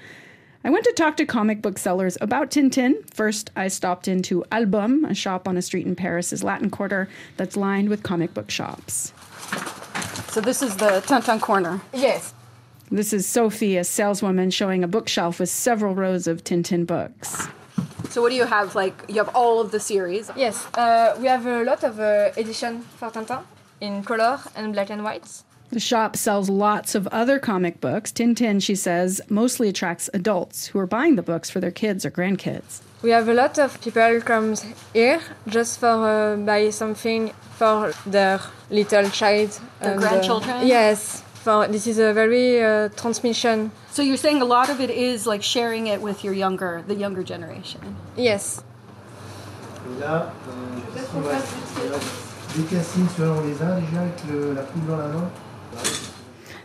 I 0.64 0.70
went 0.70 0.84
to 0.84 0.92
talk 0.92 1.16
to 1.16 1.26
comic 1.26 1.60
book 1.60 1.76
sellers 1.76 2.16
about 2.20 2.50
Tintin. 2.50 2.94
First, 3.12 3.50
I 3.56 3.68
stopped 3.68 4.06
into 4.06 4.44
Album, 4.52 5.04
a 5.04 5.14
shop 5.14 5.48
on 5.48 5.56
a 5.56 5.62
street 5.62 5.86
in 5.86 5.96
Paris's 5.96 6.44
Latin 6.44 6.70
Quarter 6.70 7.08
that's 7.36 7.56
lined 7.56 7.88
with 7.88 8.02
comic 8.02 8.32
book 8.32 8.50
shops. 8.50 9.12
So, 10.28 10.40
this 10.40 10.62
is 10.62 10.76
the 10.76 11.02
Tintin 11.04 11.40
corner. 11.40 11.80
Yes. 11.92 12.32
This 12.90 13.12
is 13.12 13.26
Sophie, 13.26 13.76
a 13.76 13.84
saleswoman, 13.84 14.50
showing 14.50 14.84
a 14.84 14.88
bookshelf 14.88 15.40
with 15.40 15.48
several 15.48 15.94
rows 15.94 16.26
of 16.26 16.44
Tintin 16.44 16.86
books. 16.86 17.48
So, 18.10 18.22
what 18.22 18.30
do 18.30 18.36
you 18.36 18.46
have? 18.46 18.74
Like, 18.74 18.94
you 19.08 19.16
have 19.16 19.34
all 19.34 19.60
of 19.60 19.72
the 19.72 19.80
series. 19.80 20.30
Yes. 20.36 20.64
Uh, 20.74 21.16
we 21.18 21.26
have 21.26 21.44
a 21.44 21.64
lot 21.64 21.82
of 21.82 21.98
uh, 21.98 22.30
edition 22.36 22.82
for 22.82 23.10
Tintin 23.10 23.42
in 23.82 24.02
color 24.04 24.38
and 24.56 24.72
black 24.72 24.90
and 24.90 25.02
white. 25.04 25.42
The 25.70 25.80
shop 25.80 26.16
sells 26.16 26.48
lots 26.50 26.94
of 26.94 27.06
other 27.08 27.38
comic 27.38 27.80
books. 27.80 28.12
Tintin, 28.12 28.62
she 28.62 28.74
says, 28.74 29.22
mostly 29.28 29.68
attracts 29.68 30.10
adults 30.12 30.66
who 30.66 30.78
are 30.78 30.86
buying 30.86 31.16
the 31.16 31.22
books 31.22 31.48
for 31.48 31.60
their 31.60 31.70
kids 31.70 32.04
or 32.04 32.10
grandkids. 32.10 32.82
We 33.02 33.10
have 33.10 33.26
a 33.28 33.34
lot 33.34 33.58
of 33.58 33.80
people 33.80 34.20
comes 34.20 34.64
here 34.92 35.20
just 35.48 35.80
for 35.80 35.96
uh, 36.06 36.36
buy 36.36 36.70
something 36.70 37.32
for 37.56 37.92
their 38.06 38.40
little 38.70 39.08
child. 39.10 39.58
Their 39.80 39.96
grandchildren? 39.96 40.66
yes. 40.66 41.22
For 41.42 41.66
this 41.66 41.86
is 41.88 41.98
a 41.98 42.12
very 42.12 42.62
uh, 42.62 42.90
transmission. 42.90 43.72
So 43.90 44.02
you're 44.02 44.16
saying 44.16 44.42
a 44.42 44.44
lot 44.44 44.68
of 44.68 44.80
it 44.80 44.90
is 44.90 45.26
like 45.26 45.42
sharing 45.42 45.88
it 45.88 46.00
with 46.00 46.22
your 46.22 46.34
younger, 46.34 46.84
the 46.86 46.94
younger 46.94 47.24
generation. 47.24 47.96
Yes. 48.14 48.62
Là, 52.52 52.58
des 52.58 52.74
les 52.74 53.62
uns 53.62 53.80
déjà 53.80 54.00
avec 54.02 54.12
le, 54.30 54.52
la 54.52 54.62
poule 54.62 54.86
dans 54.86 54.96
la 54.98 55.08
main. 55.08 55.30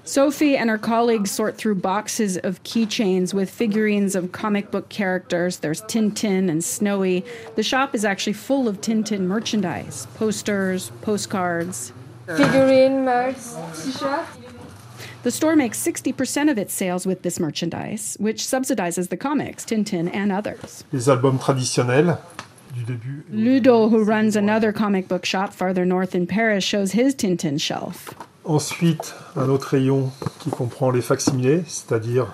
Sophie 0.04 0.58
and 0.58 0.70
her 0.70 0.78
colleagues 0.78 1.28
sort 1.28 1.58
through 1.58 1.76
boxes 1.76 2.38
of 2.38 2.62
keychains 2.64 3.34
with 3.34 3.50
figurines 3.50 4.16
of 4.16 4.32
comic 4.32 4.70
book 4.72 4.90
characters. 4.90 5.60
There's 5.60 5.82
Tintin 5.84 6.50
and 6.50 6.64
Snowy. 6.64 7.24
The 7.56 7.64
shop 7.64 7.96
is 7.96 8.04
actually 8.04 8.34
full 8.34 8.68
of 8.68 8.82
Tintin 8.82 9.28
merchandise 9.28 10.08
posters, 10.16 10.92
postcards, 11.02 11.94
figurine, 12.26 13.06
merch, 13.06 13.38
t 13.82 13.92
shirt. 13.92 14.26
The 15.24 15.32
store 15.32 15.56
makes 15.56 15.82
60% 15.82 16.50
of 16.50 16.58
its 16.58 16.74
sales 16.74 17.06
with 17.06 17.22
this 17.22 17.40
merchandise, 17.40 18.16
which 18.20 18.44
subsidizes 18.44 19.10
the 19.10 19.18
comics, 19.18 19.66
Tintin, 19.66 20.10
and 20.14 20.32
others. 20.32 20.84
Les 20.92 21.08
albums 21.10 21.42
traditionnels. 21.42 22.18
Ludo, 23.30 23.90
who 23.90 24.04
runs 24.04 24.36
another 24.36 24.72
comic 24.72 25.08
book 25.08 25.26
shop 25.26 25.54
farther 25.54 25.86
north 25.86 26.16
in 26.16 26.28
Paris, 26.28 26.64
shows 26.64 26.92
his 26.92 27.16
Tintin 27.16 27.60
shelf. 27.60 28.14
Ensuite, 28.46 29.14
un 29.36 29.50
autre 29.50 29.72
rayon 29.72 30.12
qui 30.40 30.50
comprend 30.52 30.92
les 30.92 31.02
facsimilés, 31.02 31.64
c'est-à-dire 31.68 32.34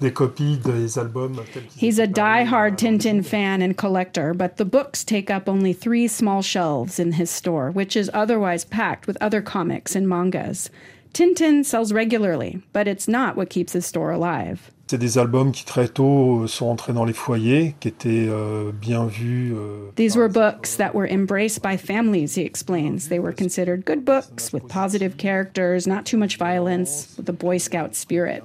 des 0.00 0.12
copies 0.12 0.56
des 0.58 0.98
albums. 0.98 1.40
He's 1.76 1.98
a 1.98 2.06
die-hard 2.06 2.76
Tintin 2.76 3.24
fan 3.24 3.62
and 3.62 3.76
collector, 3.76 4.34
but 4.34 4.56
the 4.56 4.64
books 4.64 5.04
take 5.04 5.30
up 5.30 5.48
only 5.48 5.72
three 5.72 6.08
small 6.08 6.42
shelves 6.42 6.98
in 6.98 7.12
his 7.12 7.30
store, 7.30 7.70
which 7.70 7.96
is 7.96 8.10
otherwise 8.12 8.64
packed 8.64 9.06
with 9.06 9.16
other 9.20 9.40
comics 9.40 9.96
and 9.96 10.08
mangas. 10.08 10.70
Tintin 11.12 11.64
sells 11.64 11.92
regularly, 11.92 12.62
but 12.72 12.88
it's 12.88 13.06
not 13.06 13.36
what 13.36 13.50
keeps 13.50 13.72
his 13.74 13.86
store 13.86 14.10
alive. 14.10 14.70
C'est 14.92 14.98
des 14.98 15.16
albums 15.16 15.52
qui 15.52 15.64
très 15.64 15.88
tôt 15.88 16.42
euh, 16.42 16.46
sont 16.46 16.66
entrés 16.66 16.92
dans 16.92 17.06
les 17.06 17.14
foyers, 17.14 17.74
qui 17.80 17.88
étaient 17.88 18.26
euh, 18.28 18.72
bien 18.78 19.06
vus. 19.06 19.54
Euh, 19.54 19.90
These 19.96 20.18
were 20.18 20.28
books 20.28 20.76
that 20.76 20.92
were 20.92 21.06
euh, 21.06 21.14
embraced 21.14 21.62
by 21.62 21.78
families, 21.78 22.34
he 22.36 22.42
explains. 22.42 23.08
They 23.08 23.18
were 23.18 23.32
considered 23.32 23.86
good 23.86 24.04
books 24.04 24.52
with 24.52 24.68
positive 24.68 25.16
characters, 25.16 25.86
not 25.86 26.04
too 26.04 26.18
much 26.18 26.36
violence, 26.36 27.14
with 27.16 27.26
a 27.26 27.32
Boy 27.32 27.56
Scout 27.56 27.94
spirit. 27.94 28.44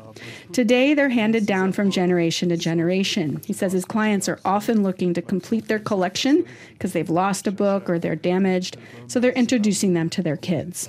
Today, 0.53 0.93
they're 0.93 1.09
handed 1.09 1.45
down 1.45 1.73
from 1.73 1.91
generation 1.91 2.47
to 2.47 2.55
generation. 2.55 3.41
He 3.45 3.51
says 3.51 3.73
his 3.73 3.83
clients 3.83 4.29
are 4.29 4.39
often 4.45 4.83
looking 4.83 5.13
to 5.15 5.21
complete 5.21 5.67
their 5.67 5.79
collection 5.79 6.45
because 6.71 6.93
they've 6.93 7.09
lost 7.09 7.45
a 7.47 7.51
book 7.51 7.89
or 7.89 7.99
they're 7.99 8.15
damaged, 8.15 8.77
so 9.07 9.19
they're 9.19 9.33
introducing 9.33 9.95
them 9.95 10.09
to 10.11 10.23
their 10.23 10.37
kids. 10.37 10.87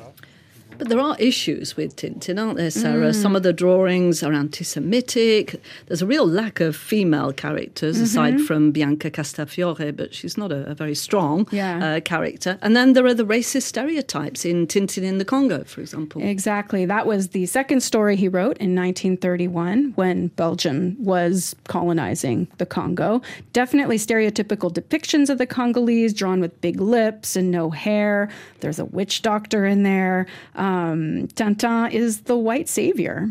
But 0.78 0.88
there 0.88 1.00
are 1.00 1.16
issues 1.18 1.76
with 1.76 1.96
Tintin, 1.96 2.38
aren't 2.38 2.56
there, 2.56 2.70
Sarah? 2.70 3.10
Mm. 3.10 3.14
Some 3.14 3.34
of 3.34 3.42
the 3.42 3.52
drawings 3.52 4.22
are 4.22 4.32
anti 4.32 4.64
Semitic. 4.64 5.60
There's 5.86 6.02
a 6.02 6.06
real 6.06 6.26
lack 6.26 6.60
of 6.60 6.76
female 6.76 7.32
characters, 7.32 7.96
mm-hmm. 7.96 8.04
aside 8.04 8.40
from 8.42 8.70
Bianca 8.70 9.10
Castafiore, 9.10 9.94
but 9.96 10.14
she's 10.14 10.38
not 10.38 10.52
a, 10.52 10.70
a 10.70 10.74
very 10.74 10.94
strong 10.94 11.48
yeah. 11.50 11.96
uh, 11.96 12.00
character. 12.00 12.58
And 12.62 12.76
then 12.76 12.92
there 12.92 13.04
are 13.06 13.14
the 13.14 13.26
racist 13.26 13.62
stereotypes 13.62 14.44
in 14.44 14.68
Tintin 14.68 15.02
in 15.02 15.18
the 15.18 15.24
Congo, 15.24 15.64
for 15.64 15.80
example. 15.80 16.22
Exactly. 16.22 16.86
That 16.86 17.06
was 17.06 17.28
the 17.28 17.46
second 17.46 17.82
story 17.82 18.14
he 18.14 18.28
wrote 18.28 18.56
in 18.58 18.76
1931 18.76 19.92
when 19.96 20.28
Belgium 20.28 20.96
was 21.02 21.56
colonizing 21.66 22.46
the 22.58 22.66
Congo. 22.66 23.20
Definitely 23.52 23.98
stereotypical 23.98 24.72
depictions 24.72 25.28
of 25.28 25.38
the 25.38 25.46
Congolese, 25.46 26.14
drawn 26.14 26.40
with 26.40 26.60
big 26.60 26.80
lips 26.80 27.34
and 27.34 27.50
no 27.50 27.70
hair. 27.70 28.30
There's 28.60 28.78
a 28.78 28.84
witch 28.84 29.22
doctor 29.22 29.66
in 29.66 29.82
there. 29.82 30.26
Um, 30.54 30.67
um, 30.68 31.28
Tintin 31.38 31.90
is 31.92 32.22
the 32.22 32.36
white 32.36 32.68
savior. 32.68 33.28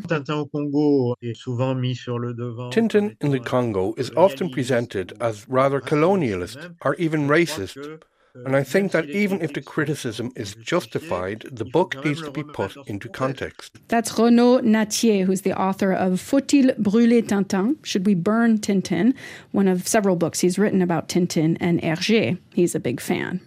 Tintin 2.76 3.06
in 3.22 3.32
the 3.32 3.40
Congo 3.40 3.94
is 3.98 4.12
often 4.16 4.50
presented 4.50 5.14
as 5.22 5.48
rather 5.48 5.80
colonialist 5.80 6.76
or 6.84 6.96
even 6.96 7.28
racist 7.28 8.02
and 8.46 8.56
I 8.56 8.64
think 8.64 8.92
that 8.92 9.10
even 9.10 9.42
if 9.42 9.54
the 9.54 9.62
criticism 9.62 10.32
is 10.36 10.56
justified, 10.56 11.46
the 11.52 11.66
book 11.66 11.96
needs 12.06 12.22
to 12.22 12.32
be 12.32 12.44
put 12.44 12.76
into 12.88 13.10
context. 13.10 13.78
That's 13.88 14.18
Renaud 14.18 14.60
Nattiez, 14.62 15.26
who's 15.26 15.42
the 15.42 15.60
author 15.60 15.92
of 15.92 16.20
Faut-il 16.20 16.74
brûler 16.76 17.24
Tintin? 17.24 17.78
Should 17.84 18.06
We 18.06 18.16
Burn 18.16 18.60
Tintin? 18.60 19.14
One 19.52 19.68
of 19.68 19.88
several 19.88 20.16
books 20.16 20.40
he's 20.42 20.60
written 20.60 20.82
about 20.82 21.10
Tintin 21.10 21.58
and 21.60 21.82
Hergé. 21.82 22.38
He's 22.58 22.74
a 22.74 22.80
big 22.80 23.00
fan. 23.00 23.40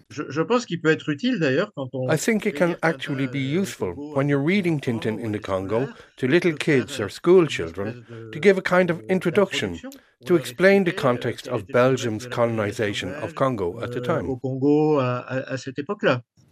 I 2.09 2.17
think 2.17 2.47
it 2.47 2.55
can 2.55 2.77
actually 2.81 3.27
be 3.27 3.41
useful 3.41 3.91
when 4.15 4.29
you're 4.29 4.47
reading 4.53 4.81
Tintin 4.81 5.19
in 5.19 5.33
the 5.33 5.41
Congo 5.41 5.93
to 6.19 6.29
little 6.29 6.53
kids 6.53 7.01
or 7.01 7.09
school 7.09 7.49
children 7.49 8.31
to 8.33 8.39
give 8.39 8.57
a 8.57 8.63
kind 8.63 8.89
of 8.89 9.01
introduction 9.09 9.81
to 10.27 10.37
explain 10.37 10.85
the 10.85 10.93
context 10.93 11.49
of 11.49 11.67
Belgium's 11.67 12.29
colonization 12.29 13.13
of 13.15 13.35
Congo 13.35 13.83
at 13.83 13.91
the 13.91 14.01
time. 14.01 14.27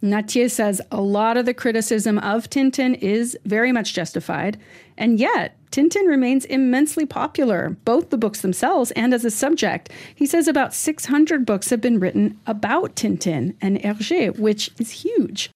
Nattiez 0.01 0.51
says 0.51 0.81
a 0.91 1.01
lot 1.01 1.37
of 1.37 1.45
the 1.45 1.53
criticism 1.53 2.19
of 2.19 2.49
Tintin 2.49 2.95
is 3.01 3.37
very 3.45 3.71
much 3.71 3.93
justified, 3.93 4.57
and 4.99 5.19
yet 5.19 5.55
Tintin 5.71 6.07
remains 6.07 6.45
immensely 6.45 7.05
popular, 7.05 7.77
both 7.85 8.09
the 8.09 8.17
books 8.17 8.41
themselves 8.41 8.91
and 8.91 9.13
as 9.13 9.23
a 9.23 9.31
subject. 9.31 9.91
He 10.15 10.25
says 10.25 10.47
about 10.47 10.73
600 10.73 11.45
books 11.45 11.69
have 11.69 11.79
been 11.79 11.99
written 11.99 12.39
about 12.47 12.95
Tintin 12.95 13.55
and 13.61 13.79
Hergé, 13.79 14.37
which 14.37 14.71
is 14.79 14.91
huge. 14.91 15.51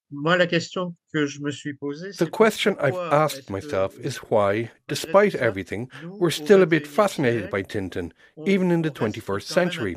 The 2.19 2.29
question 2.32 2.75
I've 2.79 2.95
asked 2.95 3.49
myself 3.49 3.97
is 3.99 4.17
why, 4.17 4.69
despite 4.88 5.34
everything, 5.36 5.89
we're 6.03 6.29
still 6.29 6.62
a 6.62 6.67
bit 6.67 6.86
fascinated 6.86 7.49
by 7.49 7.63
Tintin, 7.63 8.12
even 8.45 8.69
in 8.69 8.84
the 8.84 8.91
21st 8.91 9.43
century, 9.43 9.95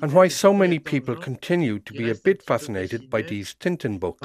and 0.00 0.12
why 0.12 0.28
so 0.28 0.54
many 0.54 0.78
people 0.78 1.16
continue 1.16 1.80
to 1.80 1.92
be 1.92 2.08
a 2.08 2.14
bit 2.14 2.42
fascinated 2.42 3.10
by 3.10 3.22
these 3.22 3.54
Tintin 3.58 3.98
books. 3.98 4.22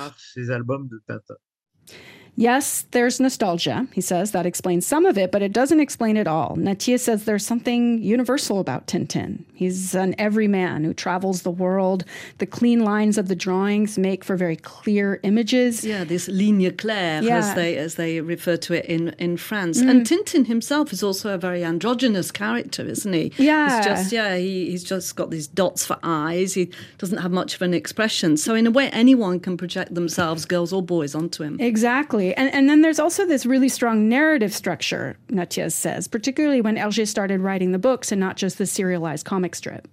Yes, 2.35 2.85
there's 2.91 3.19
nostalgia, 3.19 3.87
he 3.93 4.01
says. 4.01 4.31
That 4.31 4.45
explains 4.45 4.87
some 4.87 5.05
of 5.05 5.17
it, 5.17 5.31
but 5.31 5.41
it 5.41 5.51
doesn't 5.51 5.79
explain 5.79 6.17
it 6.17 6.27
all. 6.27 6.55
Nattiez 6.55 7.01
says 7.01 7.25
there's 7.25 7.45
something 7.45 8.01
universal 8.01 8.59
about 8.59 8.87
Tintin. 8.87 9.43
He's 9.53 9.93
an 9.93 10.15
everyman 10.17 10.83
who 10.83 10.93
travels 10.93 11.41
the 11.41 11.51
world. 11.51 12.05
The 12.37 12.45
clean 12.45 12.83
lines 12.83 13.17
of 13.17 13.27
the 13.27 13.35
drawings 13.35 13.97
make 13.97 14.23
for 14.23 14.35
very 14.35 14.55
clear 14.55 15.19
images. 15.23 15.83
Yeah, 15.83 16.03
this 16.03 16.27
ligne 16.29 16.71
claire, 16.77 17.21
yeah. 17.21 17.37
as 17.37 17.53
they 17.53 17.77
as 17.77 17.95
they 17.95 18.21
refer 18.21 18.57
to 18.57 18.73
it 18.73 18.85
in, 18.85 19.09
in 19.19 19.37
France. 19.37 19.81
Mm. 19.81 19.89
And 19.89 20.05
Tintin 20.05 20.47
himself 20.47 20.93
is 20.93 21.03
also 21.03 21.33
a 21.33 21.37
very 21.37 21.63
androgynous 21.63 22.31
character, 22.31 22.83
isn't 22.83 23.13
he? 23.13 23.33
Yeah. 23.37 23.77
He's 23.77 23.85
just 23.85 24.11
yeah, 24.11 24.37
he, 24.37 24.71
he's 24.71 24.83
just 24.83 25.15
got 25.15 25.29
these 25.29 25.47
dots 25.47 25.85
for 25.85 25.99
eyes. 26.01 26.53
He 26.53 26.71
doesn't 26.97 27.19
have 27.19 27.31
much 27.31 27.55
of 27.55 27.61
an 27.61 27.73
expression. 27.73 28.37
So 28.37 28.55
in 28.55 28.65
a 28.65 28.71
way 28.71 28.89
anyone 28.89 29.39
can 29.39 29.57
project 29.57 29.93
themselves, 29.93 30.45
girls 30.45 30.71
or 30.71 30.81
boys, 30.81 31.13
onto 31.13 31.43
him. 31.43 31.59
Exactly. 31.59 32.20
Totally. 32.21 32.38
And, 32.38 32.53
and 32.53 32.69
then 32.69 32.81
there's 32.81 32.99
also 32.99 33.25
this 33.25 33.45
really 33.45 33.69
strong 33.69 34.07
narrative 34.07 34.53
structure, 34.53 35.17
Nattiez 35.29 35.73
says, 35.73 36.07
particularly 36.07 36.62
when 36.62 36.75
Hergé 36.75 37.07
started 37.07 37.41
writing 37.41 37.71
the 37.71 37.79
books 37.79 38.12
and 38.12 38.19
not 38.19 38.38
just 38.38 38.57
the 38.57 38.65
serialized 38.65 39.25
comic 39.25 39.55
strip. 39.55 39.88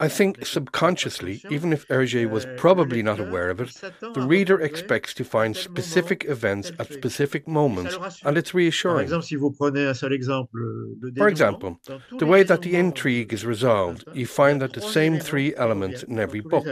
I 0.00 0.08
think 0.08 0.46
subconsciously, 0.46 1.42
even 1.50 1.74
if 1.74 1.86
Hergé 1.88 2.28
was 2.28 2.46
probably 2.56 3.02
not 3.02 3.20
aware 3.20 3.50
of 3.50 3.60
it, 3.60 3.78
the 4.00 4.22
reader 4.22 4.58
expects 4.58 5.12
to 5.14 5.24
find 5.24 5.54
specific 5.54 6.24
events 6.24 6.72
at 6.78 6.90
specific 6.90 7.46
moments, 7.46 7.98
and 8.24 8.38
it's 8.38 8.54
reassuring. 8.54 9.08
For 9.08 11.28
example, 11.28 11.78
the 12.18 12.26
way 12.26 12.42
that 12.44 12.62
the 12.62 12.76
intrigue 12.76 13.34
is 13.34 13.44
resolved, 13.44 14.04
you 14.14 14.26
find 14.26 14.62
that 14.62 14.72
the 14.72 14.80
same 14.80 15.20
three 15.20 15.54
elements 15.54 16.02
in 16.02 16.18
every 16.18 16.40
book. 16.40 16.64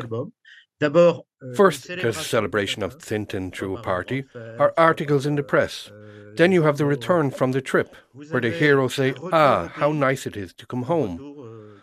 First, 1.54 1.86
there's 1.88 2.16
a 2.16 2.24
celebration 2.24 2.82
of 2.82 2.98
Tintin 2.98 3.54
through 3.54 3.76
a 3.76 3.82
party, 3.82 4.24
or 4.34 4.72
articles 4.78 5.26
in 5.26 5.34
the 5.36 5.42
press. 5.42 5.90
Then 6.36 6.50
you 6.52 6.62
have 6.62 6.78
the 6.78 6.86
return 6.86 7.30
from 7.30 7.52
the 7.52 7.60
trip, 7.60 7.94
where 8.12 8.40
the 8.40 8.50
heroes 8.50 8.94
say, 8.94 9.14
Ah, 9.32 9.68
how 9.72 9.92
nice 9.92 10.26
it 10.26 10.36
is 10.36 10.52
to 10.54 10.66
come 10.66 10.84
home. 10.84 11.18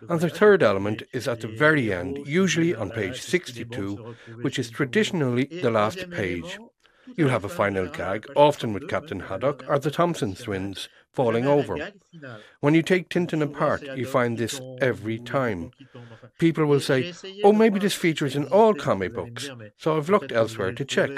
And 0.09 0.19
the 0.19 0.29
third 0.29 0.63
element 0.63 1.03
is 1.13 1.27
at 1.27 1.41
the 1.41 1.47
very 1.47 1.93
end, 1.93 2.19
usually 2.25 2.75
on 2.75 2.89
page 2.89 3.21
62, 3.21 4.15
which 4.41 4.59
is 4.59 4.69
traditionally 4.69 5.45
the 5.45 5.71
last 5.71 6.09
page. 6.09 6.57
You'll 7.15 7.29
have 7.29 7.45
a 7.45 7.49
final 7.49 7.87
gag, 7.87 8.25
often 8.35 8.73
with 8.73 8.89
Captain 8.89 9.19
Haddock 9.19 9.63
or 9.67 9.79
the 9.79 9.91
Thompson 9.91 10.35
twins, 10.35 10.89
falling 11.13 11.45
over. 11.45 11.91
When 12.59 12.73
you 12.73 12.81
take 12.81 13.09
Tintin 13.09 13.41
apart, 13.41 13.83
you 13.95 14.05
find 14.05 14.37
this 14.37 14.61
every 14.79 15.19
time. 15.19 15.71
People 16.39 16.65
will 16.65 16.79
say, 16.79 17.13
oh, 17.43 17.53
maybe 17.53 17.79
this 17.79 17.93
feature 17.93 18.25
is 18.25 18.35
in 18.35 18.45
all 18.45 18.73
comic 18.73 19.13
books, 19.13 19.49
so 19.77 19.97
I've 19.97 20.09
looked 20.09 20.31
elsewhere 20.31 20.71
to 20.71 20.85
check. 20.85 21.09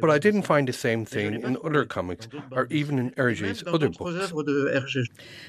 But 0.00 0.10
I 0.10 0.18
didn't 0.18 0.42
find 0.42 0.68
the 0.68 0.72
same 0.72 1.04
thing 1.04 1.42
in 1.42 1.56
other 1.64 1.84
comics 1.84 2.28
or 2.52 2.66
even 2.70 2.98
in 2.98 3.10
Hergé's 3.12 3.64
other 3.66 3.88
books. 3.88 4.32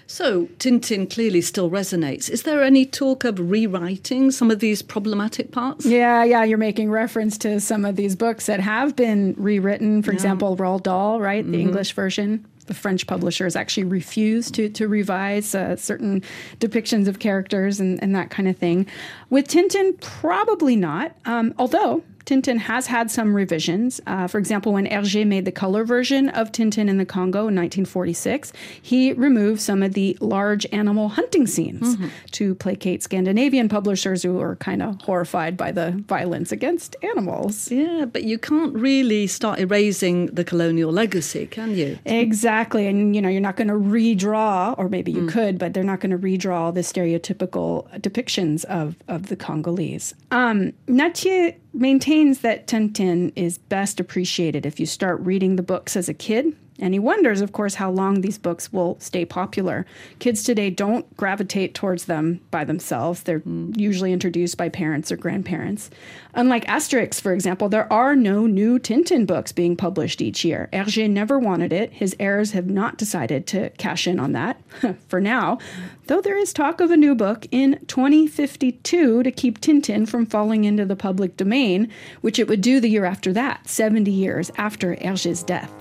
So, 0.05 0.45
Tintin 0.60 1.10
clearly 1.10 1.41
still 1.41 1.69
resonates. 1.69 2.29
Is 2.29 2.43
there 2.43 2.63
any 2.63 2.86
talk 2.86 3.23
of 3.23 3.39
rewriting 3.39 4.31
some 4.31 4.51
of 4.51 4.60
these 4.60 4.81
problematic 4.81 5.51
parts? 5.51 5.86
Yeah, 5.86 6.23
yeah, 6.23 6.43
you're 6.43 6.57
making 6.57 6.91
reference 6.91 7.38
to 7.39 7.60
some 7.60 7.86
of 7.86 7.95
these 7.95 8.15
books 8.15 8.45
that 8.45 8.60
have 8.60 8.95
been 8.95 9.36
rewritten. 9.38 10.01
For 10.03 10.12
yeah. 10.12 10.15
example, 10.15 10.55
Roald 10.55 10.83
Dahl, 10.83 11.19
right? 11.19 11.43
The 11.43 11.51
mm-hmm. 11.51 11.67
English 11.67 11.93
version 11.93 12.45
the 12.67 12.73
French 12.73 13.08
publishers 13.08 13.56
actually 13.56 13.86
refused 13.86 14.53
to, 14.56 14.69
to 14.69 14.88
revise 14.88 15.56
uh, 15.56 15.75
certain 15.75 16.21
depictions 16.60 17.08
of 17.08 17.19
characters 17.19 17.80
and, 17.80 18.01
and 18.03 18.15
that 18.15 18.30
kind 18.30 18.47
of 18.47 18.58
thing. 18.58 18.86
With 19.30 19.47
Tintin, 19.47 19.99
probably 19.99 20.75
not, 20.75 21.15
um, 21.25 21.53
although 21.58 22.03
Tintin 22.27 22.57
has 22.57 22.87
had 22.87 23.09
some 23.09 23.33
revisions. 23.33 24.01
Uh, 24.05 24.27
for 24.27 24.37
example, 24.37 24.73
when 24.73 24.85
Hergé 24.85 25.25
made 25.25 25.45
the 25.45 25.51
color 25.51 25.85
version 25.85 26.27
of 26.29 26.51
Tintin 26.51 26.89
in 26.89 26.97
the 26.97 27.05
Congo 27.05 27.47
in 27.47 27.55
1946, 27.55 28.51
he 28.81 29.13
removed 29.13 29.61
some 29.61 29.81
of 29.81 29.93
the 29.93 30.17
large 30.19 30.67
animal 30.73 31.07
hunting 31.07 31.47
scenes 31.47 31.95
mm-hmm. 31.95 32.07
to 32.31 32.53
placate 32.55 33.01
Scandinavian 33.01 33.69
publishers 33.69 34.23
who 34.23 34.33
were 34.33 34.57
kind 34.57 34.83
of 34.83 35.01
horrified 35.03 35.55
by 35.55 35.71
the 35.71 35.91
violence 36.05 36.51
against 36.51 36.97
animals. 37.01 37.71
Yeah, 37.71 38.03
but 38.03 38.25
you 38.25 38.37
can't 38.37 38.75
really 38.75 39.25
start 39.27 39.59
erasing 39.59 40.25
the 40.27 40.43
colonial 40.43 40.91
legacy, 40.91 41.47
can 41.47 41.75
you? 41.75 41.97
Exactly. 42.05 42.87
And, 42.87 43.15
you 43.15 43.21
know, 43.21 43.29
you're 43.29 43.39
not 43.39 43.55
going 43.55 43.69
to 43.69 43.73
redraw, 43.73 44.75
or 44.77 44.89
maybe 44.89 45.13
you 45.13 45.21
mm. 45.21 45.29
could, 45.29 45.57
but 45.57 45.73
they're 45.73 45.83
not 45.83 46.01
going 46.01 46.11
to 46.11 46.17
redraw 46.17 46.73
the 46.73 46.81
stereotypical 46.81 47.89
depictions 48.01 48.65
of, 48.65 48.97
of 49.07 49.27
the 49.27 49.37
Congolese. 49.37 50.13
Um, 50.31 50.73
Nattiez 50.87 51.55
maintains 51.73 52.39
that 52.39 52.67
Tintin 52.67 53.32
is 53.36 53.58
best 53.58 53.99
appreciated 53.99 54.65
if 54.65 54.80
you 54.80 54.86
start 54.86 55.19
reading 55.21 55.56
the 55.56 55.63
books 55.63 55.95
as 55.95 56.10
a 56.10 56.13
kid 56.13 56.56
and 56.79 56.93
he 56.93 56.99
wonders, 56.99 57.41
of 57.41 57.51
course, 57.51 57.75
how 57.75 57.89
long 57.89 58.21
these 58.21 58.37
books 58.37 58.71
will 58.71 58.97
stay 58.99 59.25
popular. 59.25 59.85
Kids 60.19 60.43
today 60.43 60.69
don't 60.69 61.15
gravitate 61.17 61.73
towards 61.73 62.05
them 62.05 62.39
by 62.51 62.63
themselves, 62.63 63.23
they're 63.23 63.39
mm. 63.39 63.75
usually 63.77 64.13
introduced 64.13 64.57
by 64.57 64.69
parents 64.69 65.11
or 65.11 65.17
grandparents. 65.17 65.89
Unlike 66.33 66.65
Asterix, 66.65 67.19
for 67.19 67.33
example, 67.33 67.67
there 67.67 67.91
are 67.91 68.15
no 68.15 68.45
new 68.45 68.77
Tintin 68.77 69.25
books 69.25 69.51
being 69.51 69.75
published 69.75 70.21
each 70.21 70.45
year. 70.45 70.69
Hergé 70.71 71.09
never 71.09 71.39
wanted 71.39 71.73
it. 71.73 71.93
His 71.93 72.15
heirs 72.19 72.51
have 72.51 72.67
not 72.67 72.97
decided 72.97 73.47
to 73.47 73.71
cash 73.71 74.07
in 74.07 74.19
on 74.19 74.33
that 74.33 74.61
for 75.07 75.19
now, 75.19 75.57
though 76.05 76.21
there 76.21 76.37
is 76.37 76.53
talk 76.53 76.79
of 76.79 76.91
a 76.91 76.97
new 76.97 77.15
book 77.15 77.47
in 77.51 77.79
2052 77.87 79.23
to 79.23 79.31
keep 79.31 79.59
Tintin 79.59 80.07
from 80.07 80.27
falling 80.27 80.63
into 80.63 80.85
the 80.85 80.95
public 80.95 81.37
domain, 81.37 81.91
which 82.21 82.37
it 82.37 82.47
would 82.47 82.61
do 82.61 82.79
the 82.79 82.89
year 82.89 83.05
after 83.05 83.33
that, 83.33 83.67
70 83.67 84.11
years 84.11 84.51
after 84.57 84.95
Hergé's 84.95 85.41
death 85.41 85.71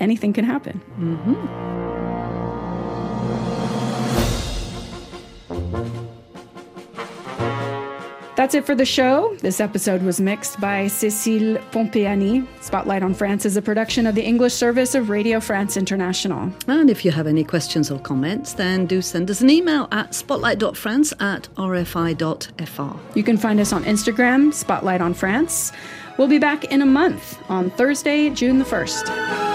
anything 0.00 0.32
can 0.32 0.44
happen. 0.44 0.80
Mm-hmm. 0.98 1.80
That's 8.40 8.54
it 8.54 8.64
for 8.64 8.74
the 8.74 8.86
show. 8.86 9.36
This 9.42 9.60
episode 9.60 10.02
was 10.02 10.18
mixed 10.18 10.58
by 10.62 10.86
Cécile 10.86 11.60
Pompeani. 11.72 12.46
Spotlight 12.62 13.02
on 13.02 13.12
France 13.12 13.44
is 13.44 13.58
a 13.58 13.60
production 13.60 14.06
of 14.06 14.14
the 14.14 14.24
English 14.24 14.54
service 14.54 14.94
of 14.94 15.10
Radio 15.10 15.40
France 15.40 15.76
International. 15.76 16.50
And 16.66 16.88
if 16.88 17.04
you 17.04 17.10
have 17.10 17.26
any 17.26 17.44
questions 17.44 17.90
or 17.90 17.98
comments, 17.98 18.54
then 18.54 18.86
do 18.86 19.02
send 19.02 19.30
us 19.30 19.42
an 19.42 19.50
email 19.50 19.88
at 19.92 20.14
spotlight.france 20.14 21.12
at 21.20 21.50
rfi.fr. 21.56 22.98
You 23.14 23.22
can 23.22 23.36
find 23.36 23.60
us 23.60 23.74
on 23.74 23.84
Instagram, 23.84 24.54
Spotlight 24.54 25.02
on 25.02 25.12
France. 25.12 25.72
We'll 26.16 26.26
be 26.26 26.38
back 26.38 26.64
in 26.64 26.80
a 26.80 26.86
month 26.86 27.38
on 27.50 27.68
Thursday, 27.68 28.30
June 28.30 28.58
the 28.58 28.64
1st. 28.64 29.49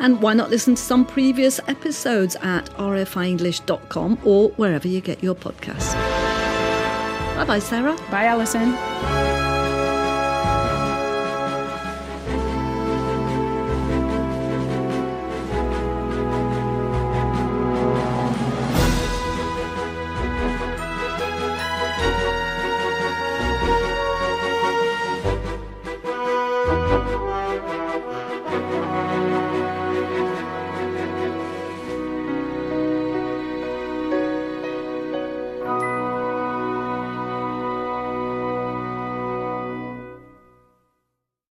And 0.00 0.20
why 0.20 0.34
not 0.34 0.50
listen 0.50 0.74
to 0.74 0.82
some 0.82 1.04
previous 1.04 1.60
episodes 1.68 2.34
at 2.36 2.66
rfienglish.com 2.70 4.18
or 4.24 4.48
wherever 4.50 4.88
you 4.88 5.00
get 5.00 5.22
your 5.22 5.34
podcasts? 5.34 5.94
Bye 7.36 7.44
bye, 7.44 7.58
Sarah. 7.58 7.96
Bye, 8.10 8.24
Alison. 8.24 9.29